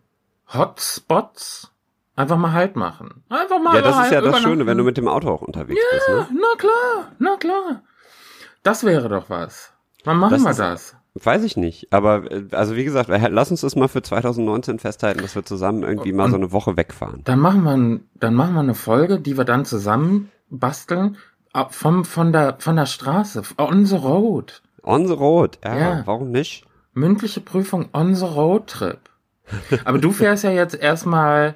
[0.53, 1.71] Hotspots
[2.17, 3.23] einfach mal Halt machen.
[3.29, 5.81] Einfach mal Ja, das ist ja das Schöne, wenn du mit dem Auto auch unterwegs
[5.81, 6.33] ja, bist.
[6.33, 6.39] Ne?
[6.41, 7.83] na klar, na klar.
[8.65, 9.73] Das wäre doch was.
[10.03, 10.97] Wann machen das wir das?
[11.15, 15.23] Weiß ich nicht, aber äh, also wie gesagt, lass uns das mal für 2019 festhalten,
[15.23, 17.21] dass wir zusammen irgendwie mal Und so eine Woche wegfahren.
[17.23, 21.17] Dann machen wir, dann machen wir eine Folge, die wir dann zusammen basteln
[21.71, 24.63] vom von der von der Straße on the road.
[24.83, 26.03] On the road, ja, ja.
[26.07, 26.67] warum nicht?
[26.95, 29.01] Mündliche Prüfung on the road trip.
[29.85, 31.55] Aber du fährst ja jetzt erstmal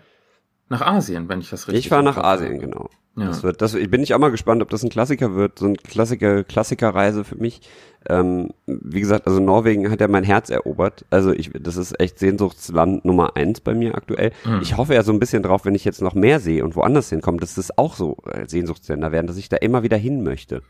[0.69, 2.89] nach Asien, wenn ich das richtig Ich fahre nach Asien, genau.
[3.19, 3.29] Ja.
[3.29, 5.77] Das wird, das bin ich auch mal gespannt, ob das ein Klassiker wird, so eine
[5.77, 7.63] Klassiker, Klassikerreise für mich.
[8.09, 11.07] Ähm, wie gesagt, also Norwegen hat ja mein Herz erobert.
[11.09, 14.33] Also ich, das ist echt Sehnsuchtsland Nummer eins bei mir aktuell.
[14.45, 14.61] Mhm.
[14.61, 17.09] Ich hoffe ja so ein bisschen drauf, wenn ich jetzt noch mehr sehe und woanders
[17.09, 20.63] hinkomme, dass das auch so äh, Sehnsuchtsländer werden, dass ich da immer wieder hin möchte.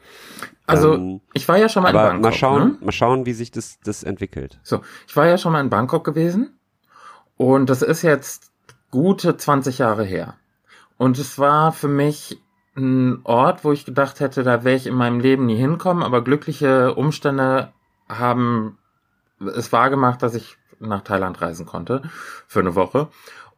[0.67, 2.23] Also, Ähm, ich war ja schon mal in Bangkok.
[2.23, 2.79] mal schauen, Ne?
[2.81, 4.61] mal schauen, wie sich das, das entwickelt.
[4.63, 6.59] So, ich war ja schon mal in Bangkok gewesen
[7.37, 8.53] und das ist jetzt
[8.91, 10.35] gute 20 Jahre her.
[10.97, 12.41] Und es war für mich
[12.77, 16.23] ein Ort, wo ich gedacht hätte, da wäre ich in meinem Leben nie hinkommen, aber
[16.23, 17.73] glückliche Umstände
[18.09, 18.79] haben
[19.41, 22.03] es wahrgemacht, dass ich nach Thailand reisen konnte
[22.47, 23.09] für eine Woche.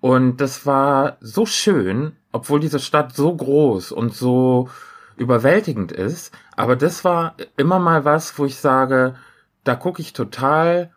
[0.00, 4.68] Und das war so schön, obwohl diese Stadt so groß und so
[5.16, 6.32] überwältigend ist.
[6.56, 9.16] Aber das war immer mal was, wo ich sage,
[9.64, 10.92] da gucke ich total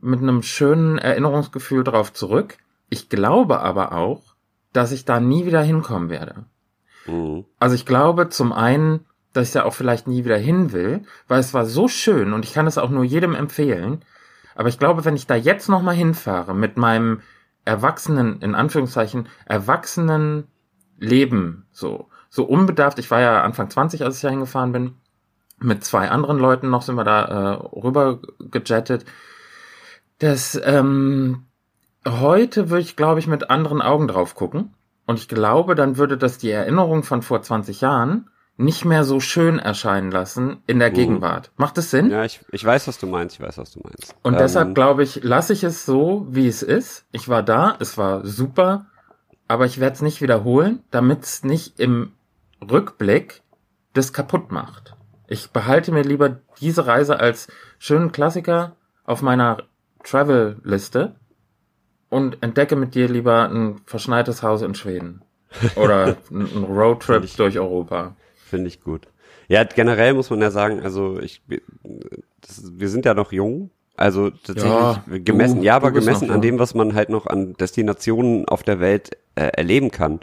[0.00, 2.58] mit einem schönen Erinnerungsgefühl drauf zurück.
[2.94, 4.22] Ich glaube aber auch,
[4.72, 6.44] dass ich da nie wieder hinkommen werde.
[7.08, 7.44] Mhm.
[7.58, 9.00] Also ich glaube zum einen,
[9.32, 12.44] dass ich da auch vielleicht nie wieder hin will, weil es war so schön und
[12.44, 14.04] ich kann es auch nur jedem empfehlen.
[14.54, 17.22] Aber ich glaube, wenn ich da jetzt noch mal hinfahre mit meinem
[17.64, 20.46] erwachsenen, in Anführungszeichen, erwachsenen
[20.96, 24.94] Leben, so, so unbedarft, ich war ja Anfang 20, als ich da hingefahren bin,
[25.58, 29.04] mit zwei anderen Leuten noch sind wir da äh, rüber gejettet.
[30.20, 31.46] Das, ähm,
[32.06, 34.74] heute würde ich, glaube ich, mit anderen Augen drauf gucken.
[35.06, 39.18] Und ich glaube, dann würde das die Erinnerung von vor 20 Jahren nicht mehr so
[39.20, 40.94] schön erscheinen lassen in der Mhm.
[40.94, 41.50] Gegenwart.
[41.56, 42.10] Macht es Sinn?
[42.10, 44.14] Ja, ich, ich weiß, was du meinst, ich weiß, was du meinst.
[44.22, 47.04] Und Ähm, deshalb glaube ich, lasse ich es so, wie es ist.
[47.10, 48.86] Ich war da, es war super,
[49.48, 52.12] aber ich werde es nicht wiederholen, damit es nicht im
[52.62, 53.42] Rückblick
[53.92, 54.96] das kaputt macht.
[55.26, 57.48] Ich behalte mir lieber diese Reise als
[57.78, 59.64] schönen Klassiker auf meiner
[60.04, 61.16] Travel-Liste
[62.14, 65.22] und entdecke mit dir lieber ein verschneites Haus in Schweden.
[65.76, 68.16] Oder ein Roadtrip ich- durch Europa.
[68.36, 69.08] Finde ich gut.
[69.48, 71.42] Ja, generell muss man ja sagen, also ich,
[72.40, 73.70] das, wir sind ja noch jung.
[73.96, 76.40] Also tatsächlich Ja, gemessen, du- ja, aber gemessen an jung.
[76.42, 80.20] dem, was man halt noch an Destinationen auf der Welt äh, erleben kann,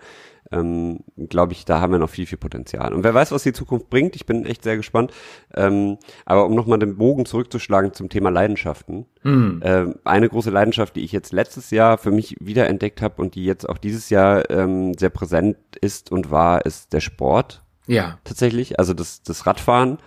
[0.52, 1.00] ähm,
[1.30, 2.94] glaube ich, da haben wir noch viel, viel Potenzial.
[2.94, 5.12] Und wer weiß, was die Zukunft bringt, ich bin echt sehr gespannt.
[5.56, 9.06] Ähm, aber um nochmal den Bogen zurückzuschlagen zum Thema Leidenschaften.
[9.22, 9.62] Hm.
[9.64, 13.46] Ähm, eine große Leidenschaft, die ich jetzt letztes Jahr für mich wiederentdeckt habe und die
[13.46, 18.20] jetzt auch dieses Jahr ähm, sehr präsent ist und war, ist der Sport Ja.
[18.24, 18.80] tatsächlich.
[18.80, 19.98] Also das, das Radfahren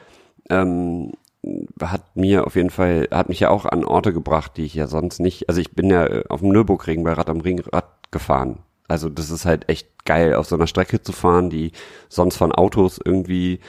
[0.51, 1.13] ähm,
[1.83, 4.87] hat mir auf jeden Fall, hat mich ja auch an Orte gebracht, die ich ja
[4.87, 7.87] sonst nicht, also ich bin ja äh, auf dem Nürburgring bei Rad am Ring Rad
[8.11, 8.61] gefahren.
[8.89, 11.72] Also das ist halt echt geil, auf so einer Strecke zu fahren, die
[12.09, 13.61] sonst von Autos irgendwie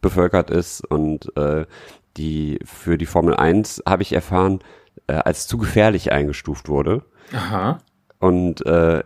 [0.00, 1.66] bevölkert ist und äh,
[2.16, 4.60] die für die Formel 1 habe ich erfahren,
[5.06, 7.04] äh, als zu gefährlich eingestuft wurde.
[7.32, 7.78] Aha.
[8.18, 9.02] Und äh,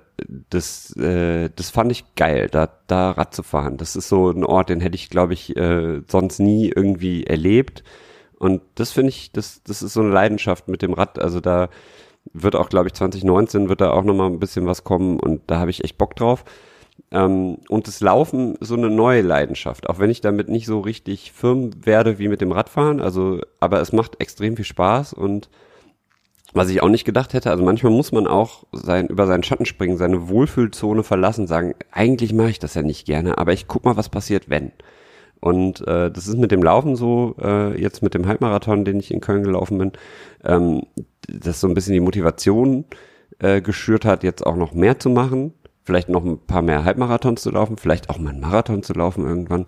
[0.51, 3.77] das, äh, das fand ich geil, da, da Rad zu fahren.
[3.77, 7.85] Das ist so ein Ort, den hätte ich, glaube ich, äh, sonst nie irgendwie erlebt.
[8.39, 11.19] Und das finde ich, das, das ist so eine Leidenschaft mit dem Rad.
[11.19, 11.69] Also da
[12.33, 15.59] wird auch, glaube ich, 2019 wird da auch nochmal ein bisschen was kommen und da
[15.59, 16.45] habe ich echt Bock drauf.
[17.11, 21.33] Ähm, und das Laufen so eine neue Leidenschaft, auch wenn ich damit nicht so richtig
[21.33, 23.01] firm werde wie mit dem Radfahren.
[23.01, 25.49] Also, aber es macht extrem viel Spaß und
[26.55, 29.67] was ich auch nicht gedacht hätte, also manchmal muss man auch sein, über seinen Schatten
[29.67, 33.85] springen, seine Wohlfühlzone verlassen, sagen, eigentlich mache ich das ja nicht gerne, aber ich guck
[33.85, 34.73] mal, was passiert, wenn.
[35.41, 39.13] Und äh, das ist mit dem Laufen so, äh, jetzt mit dem Halbmarathon, den ich
[39.13, 39.93] in Köln gelaufen bin,
[40.45, 40.83] ähm,
[41.29, 42.85] das so ein bisschen die Motivation
[43.39, 45.53] äh, geschürt hat, jetzt auch noch mehr zu machen,
[45.85, 49.25] vielleicht noch ein paar mehr Halbmarathons zu laufen, vielleicht auch mal einen Marathon zu laufen
[49.25, 49.67] irgendwann.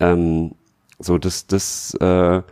[0.00, 0.52] Ähm,
[0.98, 2.42] so, das, das äh,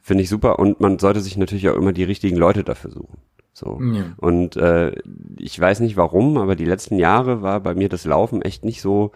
[0.00, 3.18] finde ich super und man sollte sich natürlich auch immer die richtigen Leute dafür suchen.
[3.52, 3.80] So.
[3.80, 4.12] Ja.
[4.18, 4.92] Und äh,
[5.38, 8.82] ich weiß nicht warum, aber die letzten Jahre war bei mir das Laufen echt nicht
[8.82, 9.12] so,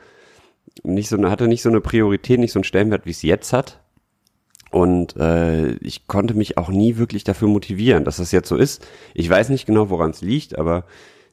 [0.83, 3.53] nicht so, eine- hatte nicht so eine Priorität, nicht so einen Stellenwert, wie es jetzt
[3.53, 3.81] hat.
[4.71, 8.87] Und äh, ich konnte mich auch nie wirklich dafür motivieren, dass das jetzt so ist.
[9.15, 10.85] Ich weiß nicht genau, woran es liegt, aber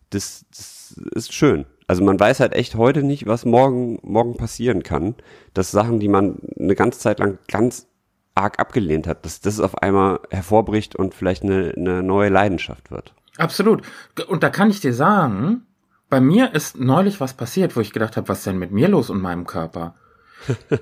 [0.10, 1.66] das, das ist schön.
[1.86, 5.14] Also man weiß halt echt heute nicht, was morgen, morgen passieren kann.
[5.54, 7.88] Dass Sachen, die man eine ganze Zeit lang ganz
[8.34, 13.14] arg abgelehnt hat, dass das auf einmal hervorbricht und vielleicht eine, eine neue Leidenschaft wird.
[13.38, 13.84] Absolut.
[14.28, 15.66] Und da kann ich dir sagen,
[16.10, 18.88] bei mir ist neulich was passiert, wo ich gedacht habe, was ist denn mit mir
[18.88, 19.95] los und meinem Körper?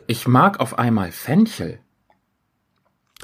[0.07, 1.79] Ich mag auf einmal Fenchel.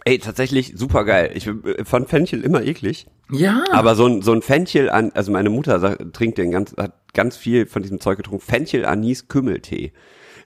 [0.06, 1.32] Ey, tatsächlich super geil.
[1.36, 3.06] Ich äh, fand Fenchel immer eklig.
[3.30, 3.64] Ja.
[3.72, 6.94] Aber so ein, so ein Fenchel an, also meine Mutter sagt, trinkt den ganz, hat
[7.14, 8.44] ganz viel von diesem Zeug getrunken.
[8.44, 9.92] Fenchel, Anis, Kümmeltee.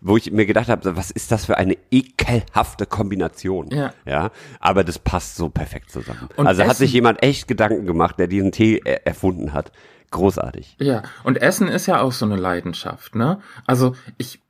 [0.01, 3.69] Wo ich mir gedacht habe, was ist das für eine ekelhafte Kombination?
[3.71, 3.93] Ja.
[4.05, 4.31] Ja.
[4.59, 6.27] Aber das passt so perfekt zusammen.
[6.35, 9.71] Und also hat Essen- sich jemand echt Gedanken gemacht, der diesen Tee er erfunden hat.
[10.15, 10.75] Großartig.
[10.79, 13.39] Ja, und Essen ist ja auch so eine Leidenschaft, ne?
[13.65, 14.41] Also ich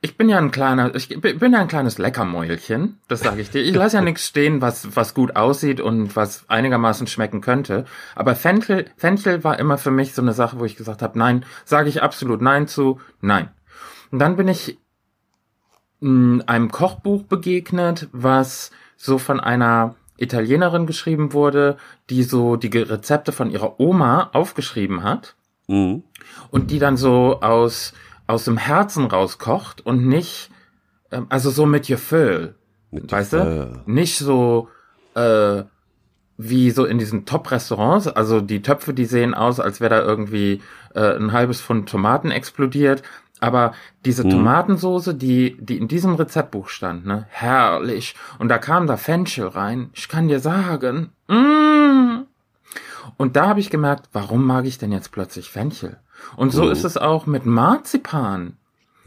[0.00, 3.62] ich bin ja ein kleiner, ich bin ja ein kleines Leckermäulchen, das sage ich dir.
[3.62, 7.84] Ich lasse ja nichts stehen, was was gut aussieht und was einigermaßen schmecken könnte.
[8.14, 11.44] Aber Fenchel, Fenchel war immer für mich so eine Sache, wo ich gesagt habe, nein,
[11.64, 13.48] sage ich absolut nein zu, nein.
[14.12, 14.78] Und dann bin ich
[16.00, 21.76] mh, einem Kochbuch begegnet, was so von einer Italienerin geschrieben wurde,
[22.10, 25.34] die so die Rezepte von ihrer Oma aufgeschrieben hat
[25.68, 26.02] Mhm.
[26.50, 27.92] und die dann so aus
[28.26, 30.50] aus dem Herzen rauskocht und nicht
[31.10, 32.54] ähm, also so mit Gefühl,
[32.90, 33.80] Mit weißt Gefühl.
[33.86, 33.90] du?
[33.90, 34.68] Nicht so
[35.14, 35.62] äh,
[36.40, 40.62] wie so in diesen Top-Restaurants, also die Töpfe, die sehen aus, als wäre da irgendwie
[40.94, 43.02] äh, ein halbes Pfund Tomaten explodiert,
[43.40, 43.72] aber
[44.04, 44.30] diese Mhm.
[44.30, 48.14] Tomatensoße, die die in diesem Rezeptbuch stand, ne, herrlich.
[48.38, 49.90] Und da kam da Fenchel rein.
[49.94, 52.24] Ich kann dir sagen, mm.
[53.16, 55.96] Und da habe ich gemerkt, warum mag ich denn jetzt plötzlich Fenchel?
[56.36, 56.70] Und so Mhm.
[56.72, 58.56] ist es auch mit Marzipan.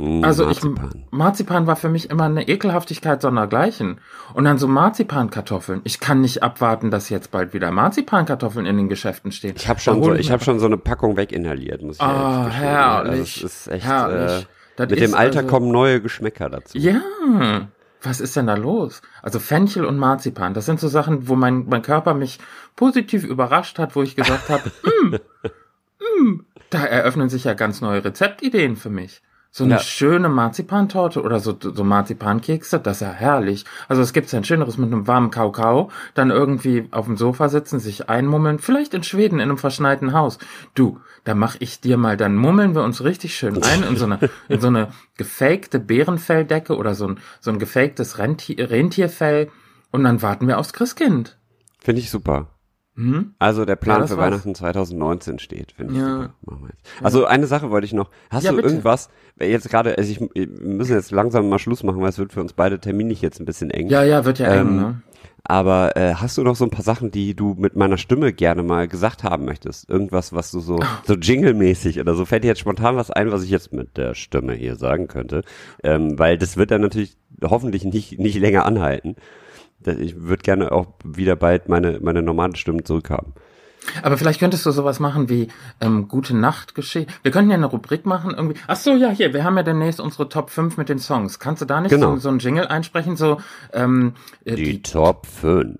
[0.01, 0.89] Mhm, Also Marzipan.
[0.95, 3.99] ich Marzipan war für mich immer eine Ekelhaftigkeit sondergleichen.
[4.33, 5.81] Und dann so Marzipankartoffeln.
[5.83, 9.53] Ich kann nicht abwarten, dass jetzt bald wieder Marzipankartoffeln in den Geschäften stehen.
[9.55, 12.45] Ich habe schon, so, ich hab schon so eine Packung weginhaliert, muss ich Ah, ehrlich
[12.53, 12.69] gestehen.
[12.69, 13.11] herrlich.
[13.11, 14.47] Also es ist echt, Herrlich.
[14.77, 16.75] Äh, mit dem Alter also- kommen neue Geschmäcker dazu.
[16.77, 17.01] Ja,
[18.01, 19.01] was ist denn da los?
[19.21, 22.39] Also Fenchel und Marzipan, das sind so Sachen, wo mein, mein Körper mich
[22.75, 24.71] positiv überrascht hat, wo ich gesagt habe,
[25.03, 25.15] mm,
[26.23, 29.21] mm, da eröffnen sich ja ganz neue Rezeptideen für mich.
[29.53, 29.79] So eine Ja.
[29.79, 33.65] schöne Marzipantorte oder so, so Marzipankekse, das ist ja herrlich.
[33.89, 37.49] Also es gibt ja ein schöneres mit einem warmen Kakao, dann irgendwie auf dem Sofa
[37.49, 40.37] sitzen, sich einmummeln, vielleicht in Schweden in einem verschneiten Haus.
[40.73, 44.05] Du, da mach ich dir mal, dann mummeln wir uns richtig schön ein in so
[44.05, 44.87] eine, in so eine
[45.17, 49.49] gefakte Bärenfelldecke oder so ein, so ein gefaktes Rentier, Rentierfell
[49.91, 51.37] und dann warten wir aufs Christkind.
[51.79, 52.47] Finde ich super.
[53.01, 53.33] Hm?
[53.39, 54.31] Also der Plan das für war's.
[54.31, 56.05] Weihnachten 2019 steht, finde ich Ja.
[56.15, 56.33] super.
[56.45, 57.03] Machen wir jetzt.
[57.03, 58.09] Also eine Sache wollte ich noch.
[58.29, 58.69] Hast Ja, du bitte.
[58.69, 62.33] irgendwas, jetzt gerade, also ich, wir müssen jetzt langsam mal Schluss machen, weil es wird
[62.33, 63.89] für uns beide terminlich jetzt ein bisschen eng.
[63.89, 65.01] Ja, ja, wird ja eng, Ähm, ne?
[65.43, 68.61] Aber äh, hast du noch so ein paar Sachen, die du mit meiner Stimme gerne
[68.61, 69.89] mal gesagt haben möchtest?
[69.89, 72.25] Irgendwas, was du so, so jingle-mäßig oder so?
[72.25, 75.41] Fällt dir jetzt spontan was ein, was ich jetzt mit der Stimme hier sagen könnte?
[75.83, 79.15] Ähm, weil das wird dann natürlich hoffentlich nicht, nicht länger anhalten.
[79.85, 83.33] Ich würde gerne auch wieder bald meine, meine normale Stimme zurückhaben.
[84.03, 85.47] Aber vielleicht könntest du sowas machen wie
[85.79, 87.07] ähm, Gute Nacht geschehen.
[87.23, 88.59] Wir könnten ja eine Rubrik machen irgendwie.
[88.67, 91.39] Ach so, ja, hier, wir haben ja demnächst unsere Top 5 mit den Songs.
[91.39, 92.11] Kannst du da nicht Genau.
[92.15, 93.15] so, so einen Jingle einsprechen?
[93.15, 93.41] So,
[93.73, 94.13] ähm,
[94.45, 95.77] äh, Die, die, Top 5.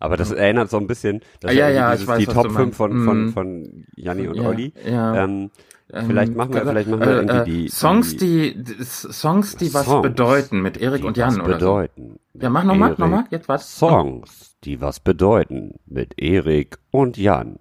[0.00, 2.50] Aber das erinnert so ein bisschen, das Ah, ja, ja, dieses, weiß, die Top du
[2.50, 3.32] 5 von, von, Mhm.
[3.32, 4.72] von Janni und Ja, Olli.
[4.84, 5.24] ja.
[5.24, 5.50] Ähm,
[5.92, 8.76] vielleicht ähm, machen wir, äh, vielleicht machen wir äh, irgendwie äh, die Songs, die, die,
[8.78, 11.52] die Songs, die was Songs, bedeuten mit Erik die und Jan was oder so.
[11.58, 12.18] bedeuten.
[12.34, 13.76] Ja, mach nochmal, nochmal, jetzt was?
[13.78, 17.58] Songs, die was bedeuten mit Erik und Jan.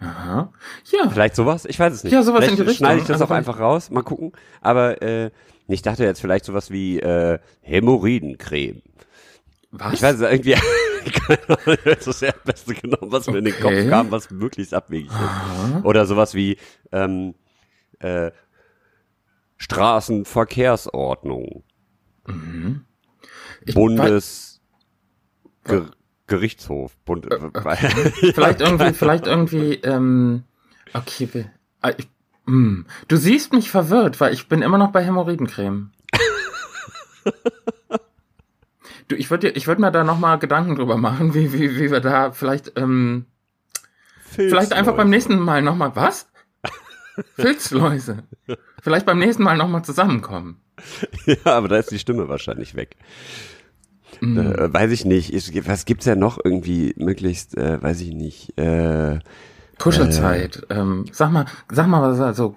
[0.00, 0.50] Aha.
[0.90, 1.66] Ja, Vielleicht sowas?
[1.66, 2.12] Ich weiß es nicht.
[2.14, 2.86] Ja, sowas vielleicht in die Richtung.
[2.86, 3.90] schneide ich das Also auch einfach raus.
[3.90, 4.32] Mal gucken.
[4.62, 5.30] Aber äh,
[5.68, 8.80] ich dachte jetzt vielleicht sowas wie äh, Hämorrhoidencreme.
[9.72, 9.92] was?
[9.92, 10.56] Ich weiß es irgendwie.
[11.84, 15.84] Das ist das Beste genommen, was mir in den Kopf kam, was möglichst abwegig ist.
[15.84, 16.56] Oder sowas wie
[16.92, 17.34] ähm,
[18.00, 18.32] äh,
[19.58, 21.64] Straßenverkehrsordnung.
[22.26, 22.84] Mhm.
[23.64, 24.60] Ich Bundes
[25.64, 25.90] Ger
[26.26, 26.96] Gerichtshof.
[27.04, 30.44] Bund Vielleicht irgendwie, vielleicht irgendwie, ähm,
[30.94, 32.08] okay, ah, ich,
[32.46, 32.86] hm.
[33.08, 35.90] du siehst mich verwirrt, weil ich bin immer noch bei Hämorrhoidencreme.
[39.10, 42.00] du, ich würde ich würd mir da nochmal Gedanken drüber machen, wie, wie, wie wir
[42.00, 43.26] da vielleicht, ähm,
[44.22, 46.28] vielleicht einfach beim nächsten Mal nochmal, was?
[47.34, 48.24] Filzläuse.
[48.82, 50.60] Vielleicht beim nächsten Mal nochmal zusammenkommen.
[51.26, 52.96] Ja, aber da ist die Stimme wahrscheinlich weg.
[54.20, 54.38] Hm.
[54.38, 55.30] Äh, weiß ich nicht.
[55.30, 58.58] Ist, was gibt's ja noch irgendwie möglichst, äh, weiß ich nicht.
[58.58, 59.18] Äh,
[59.78, 60.66] Kuschelzeit.
[60.70, 62.54] Ähm, sag mal, sag mal was, also,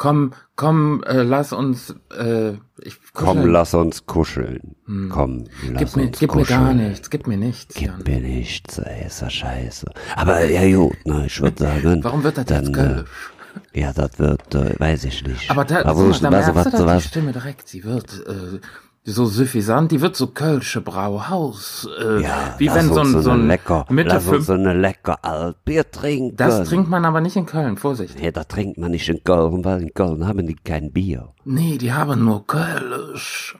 [0.00, 3.52] komm, komm, äh, lass uns, äh, ich komm, kuscheln.
[3.52, 4.76] lass uns kuscheln.
[5.10, 5.76] Komm, lass Hm.
[5.76, 6.60] Gib mir, uns gib mir kuscheln.
[6.60, 7.74] gar nichts, gib mir nichts.
[7.74, 8.02] Gib Jan.
[8.06, 9.86] mir nichts, ey, ist ja scheiße.
[10.16, 12.02] Aber ja gut, ne, ich würde sagen.
[12.02, 13.10] Warum wird das dann, jetzt äh, Kölsch?
[13.74, 15.50] Ja, das wird, äh, weiß ich nicht.
[15.50, 17.84] Aber da, Aber guck mal, da du, merkst du, was, die was, Stimme direkt, sie
[17.84, 18.58] wird äh,
[19.10, 21.88] so suffisant, die wird so Kölsche Brauhaus.
[22.00, 25.18] Äh, ja, wie wenn so ein, so ein lecker, Mitte lass uns so eine lecker
[25.22, 26.36] Altbier trinken.
[26.36, 28.18] Das trinkt man aber nicht in Köln, Vorsicht.
[28.18, 31.32] Nee, da trinkt man nicht in Köln, weil in Köln haben die kein Bier.
[31.44, 33.56] Nee, die haben nur Kölsch.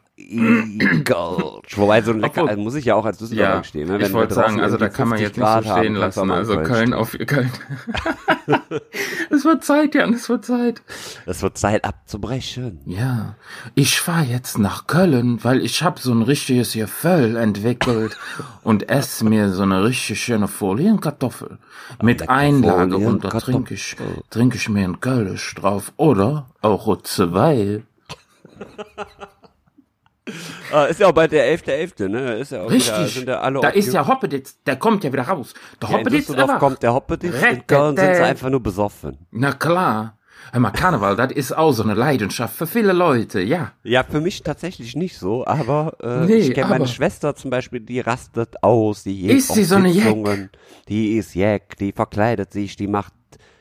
[1.05, 1.77] Kölsch.
[1.77, 3.89] Wobei so ein lecker, also muss ich ja auch als Düsseldorfer Ja, stehen.
[3.89, 4.05] Ne?
[4.05, 6.01] ich wollte sagen, also da kann man 50 jetzt nicht so Grad haben, stehen du
[6.01, 6.31] lassen.
[6.31, 7.51] Also Köln auf Köln.
[9.31, 10.83] es wird Zeit, Jan, es wird Zeit.
[11.27, 12.81] Es wird Zeit abzubrechen.
[12.87, 13.37] Ja,
[13.75, 18.17] ich fahr jetzt nach Köln, weil ich hab so ein richtiges Gefühl entwickelt
[18.63, 21.59] und esse mir so eine richtig schöne Folienkartoffel
[22.03, 23.97] mit Einlage und da trinke ich,
[24.31, 27.07] trinke ich mir ein Kölsch drauf oder auch eine
[30.73, 32.35] Ah, ist ja auch bald der 11.11., ne?
[32.39, 35.13] Ist ja auch wieder, Richtig, sind ja alle da ist ja Hoppeditz, der kommt ja
[35.13, 35.53] wieder raus.
[35.83, 36.61] Der Ja, in Hoppeditz Düsseldorf einfach.
[36.61, 37.67] kommt der Hoppeditz, in.
[37.67, 39.19] Köln sind sie einfach nur besoffen.
[39.31, 40.17] Na klar.
[40.53, 43.73] Hör mal, Karneval, das ist auch so eine Leidenschaft für viele Leute, ja.
[43.85, 47.51] Ja, für mich tatsächlich nicht so, aber äh, Nee, ich kenne meine aber- Schwester zum
[47.51, 49.93] Beispiel, die rastet aus, die geht Ist auf sie so eine?
[49.93, 50.51] Sitzungen,
[50.89, 53.13] die ist Jack, die verkleidet sich, die macht,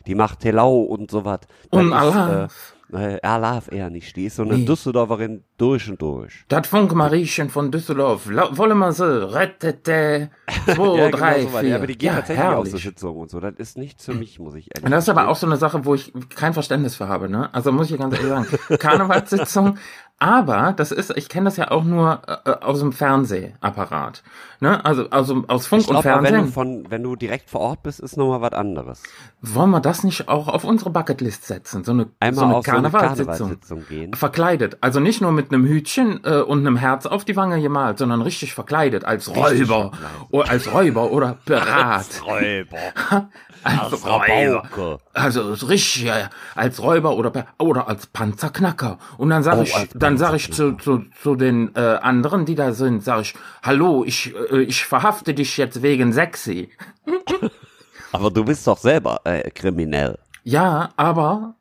[0.07, 1.41] die macht Telau und sowas.
[1.69, 2.15] Und Das ist.
[2.15, 2.47] Äh,
[2.93, 4.65] äh, Alaf eher nicht, die ist so eine Nee.
[4.65, 6.45] Düsseldorferin durch und durch.
[6.47, 10.29] Das Funkmariechen von Düsseldorf, wollen wir so, rettete,
[10.65, 11.61] zwei, ja, drei, genau so weit.
[11.61, 11.69] vier.
[11.69, 12.83] Ja, aber die geht ja, tatsächlich auf so herrlich.
[12.83, 13.39] Sitzungen und so.
[13.39, 15.57] Das ist nichts für mich, muss ich ehrlich Und das ist aber auch so eine
[15.57, 17.53] Sache, wo ich kein Verständnis für habe, ne?
[17.53, 18.47] Also muss ich ganz ehrlich sagen.
[18.79, 19.77] Karnevalssitzung,
[20.19, 24.21] aber das ist, ich kenne das ja auch nur äh, aus dem Fernsehapparat.
[24.59, 24.83] Ne?
[24.83, 26.45] Also, also aus Funk Ich glaube, und wenn Fernsehen.
[26.47, 29.01] du von, wenn du direkt vor Ort bist, ist nochmal was anderes.
[29.41, 31.85] Wollen wir das nicht auch auf unsere Bucketlist setzen?
[31.85, 33.27] So eine, Einmal so eine auf so eine Karnevalssitzung.
[33.27, 34.13] Karnevalssitzung gehen.
[34.13, 34.77] Verkleidet.
[34.81, 38.21] Also nicht nur mit einem Hütchen äh, und einem Herz auf die Wange gemalt, sondern
[38.21, 39.05] richtig verkleidet.
[39.05, 39.91] Als Räuber.
[40.31, 42.07] Oder als Räuber oder Pirat.
[42.25, 43.29] Räuber.
[43.63, 44.99] Als Rabauke.
[45.13, 48.97] Also so richtig äh, als Räuber oder oder als Panzerknacker.
[49.17, 52.55] Und dann sage Oh, ich, dann sage ich zu, zu, zu den äh, anderen, die
[52.55, 56.69] da sind, sage ich, hallo, ich äh, ich verhafte dich jetzt wegen sexy.
[58.11, 60.17] Aber du bist doch selber äh, kriminell.
[60.43, 61.55] Ja, aber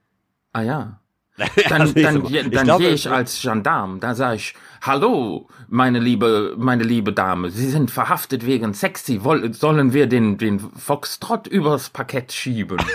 [0.53, 1.01] ah ja.
[1.68, 6.01] Dann, Also dann, ich dann glaube, gehe ich als Gendarm, da sage ich, hallo, meine
[6.01, 9.20] liebe, meine liebe Dame, Sie sind verhaftet wegen sexy,
[9.53, 12.78] sollen wir den, den Foxtrott übers Parkett schieben?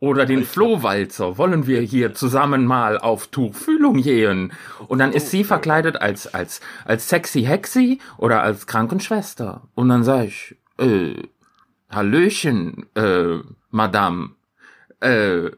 [0.00, 4.52] Oder den Flohwalzer, wollen wir hier zusammen mal auf Tuchfühlung gehen?
[4.86, 9.62] Und dann ist sie verkleidet als, als, als sexy Hexi oder als Krankenschwester.
[9.74, 11.14] Und dann sage ich, äh,
[11.90, 13.38] Hallöchen, äh,
[13.70, 14.30] Madame,
[15.00, 15.50] äh,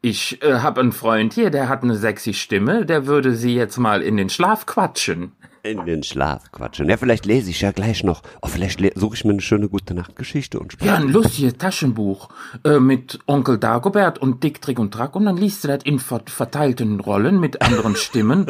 [0.00, 3.78] ich äh, habe einen Freund hier, der hat eine sexy Stimme, der würde sie jetzt
[3.78, 5.32] mal in den Schlaf quatschen.
[5.64, 6.88] In den Schlaf quatschen.
[6.88, 8.22] Ja, vielleicht lese ich ja gleich noch.
[8.42, 10.94] Oh, vielleicht le- suche ich mir eine schöne gute Nachtgeschichte und Ja, spreche.
[10.94, 12.28] ein lustiges Taschenbuch
[12.64, 15.98] äh, mit Onkel Dagobert und Dick, Trick und Track und dann liest du das in
[15.98, 18.46] ver verteilten Rollen mit anderen Stimmen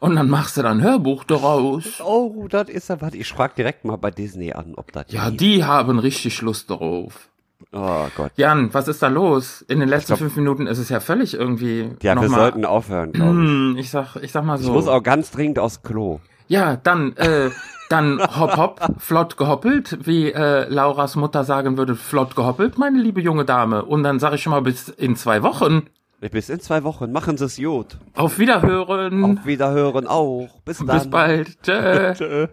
[0.00, 2.00] und dann machst du dann ein Hörbuch daraus.
[2.02, 3.12] Oh, das ist ja was.
[3.14, 5.40] Ich frage direkt mal bei Disney an, ob das Ja, geht.
[5.42, 7.28] die haben richtig Lust darauf.
[7.72, 8.32] Oh Gott.
[8.36, 9.62] Jan, was ist da los?
[9.62, 11.90] In den letzten glaub- fünf Minuten ist es ja völlig irgendwie.
[12.02, 13.36] Ja, wir mal, sollten aufhören, glaube ich.
[13.48, 14.68] Hm, ich sag, ich sag mal so.
[14.68, 16.20] Ich muss auch ganz dringend aufs Klo.
[16.48, 17.50] Ja, dann, äh,
[17.88, 23.20] dann hopp hopp, flott gehoppelt, wie äh, Lauras Mutter sagen würde, flott gehoppelt, meine liebe
[23.20, 23.84] junge Dame.
[23.84, 25.82] Und dann sage ich schon mal bis in zwei Wochen.
[26.20, 27.12] Bis in zwei Wochen.
[27.12, 27.98] Machen Sie es gut.
[28.14, 29.38] Auf Wiederhören.
[29.38, 30.48] Auf Wiederhören auch.
[30.64, 30.86] Bis dann.
[30.98, 31.62] Bis bald.
[31.62, 32.14] Tschö.
[32.14, 32.46] Tschö.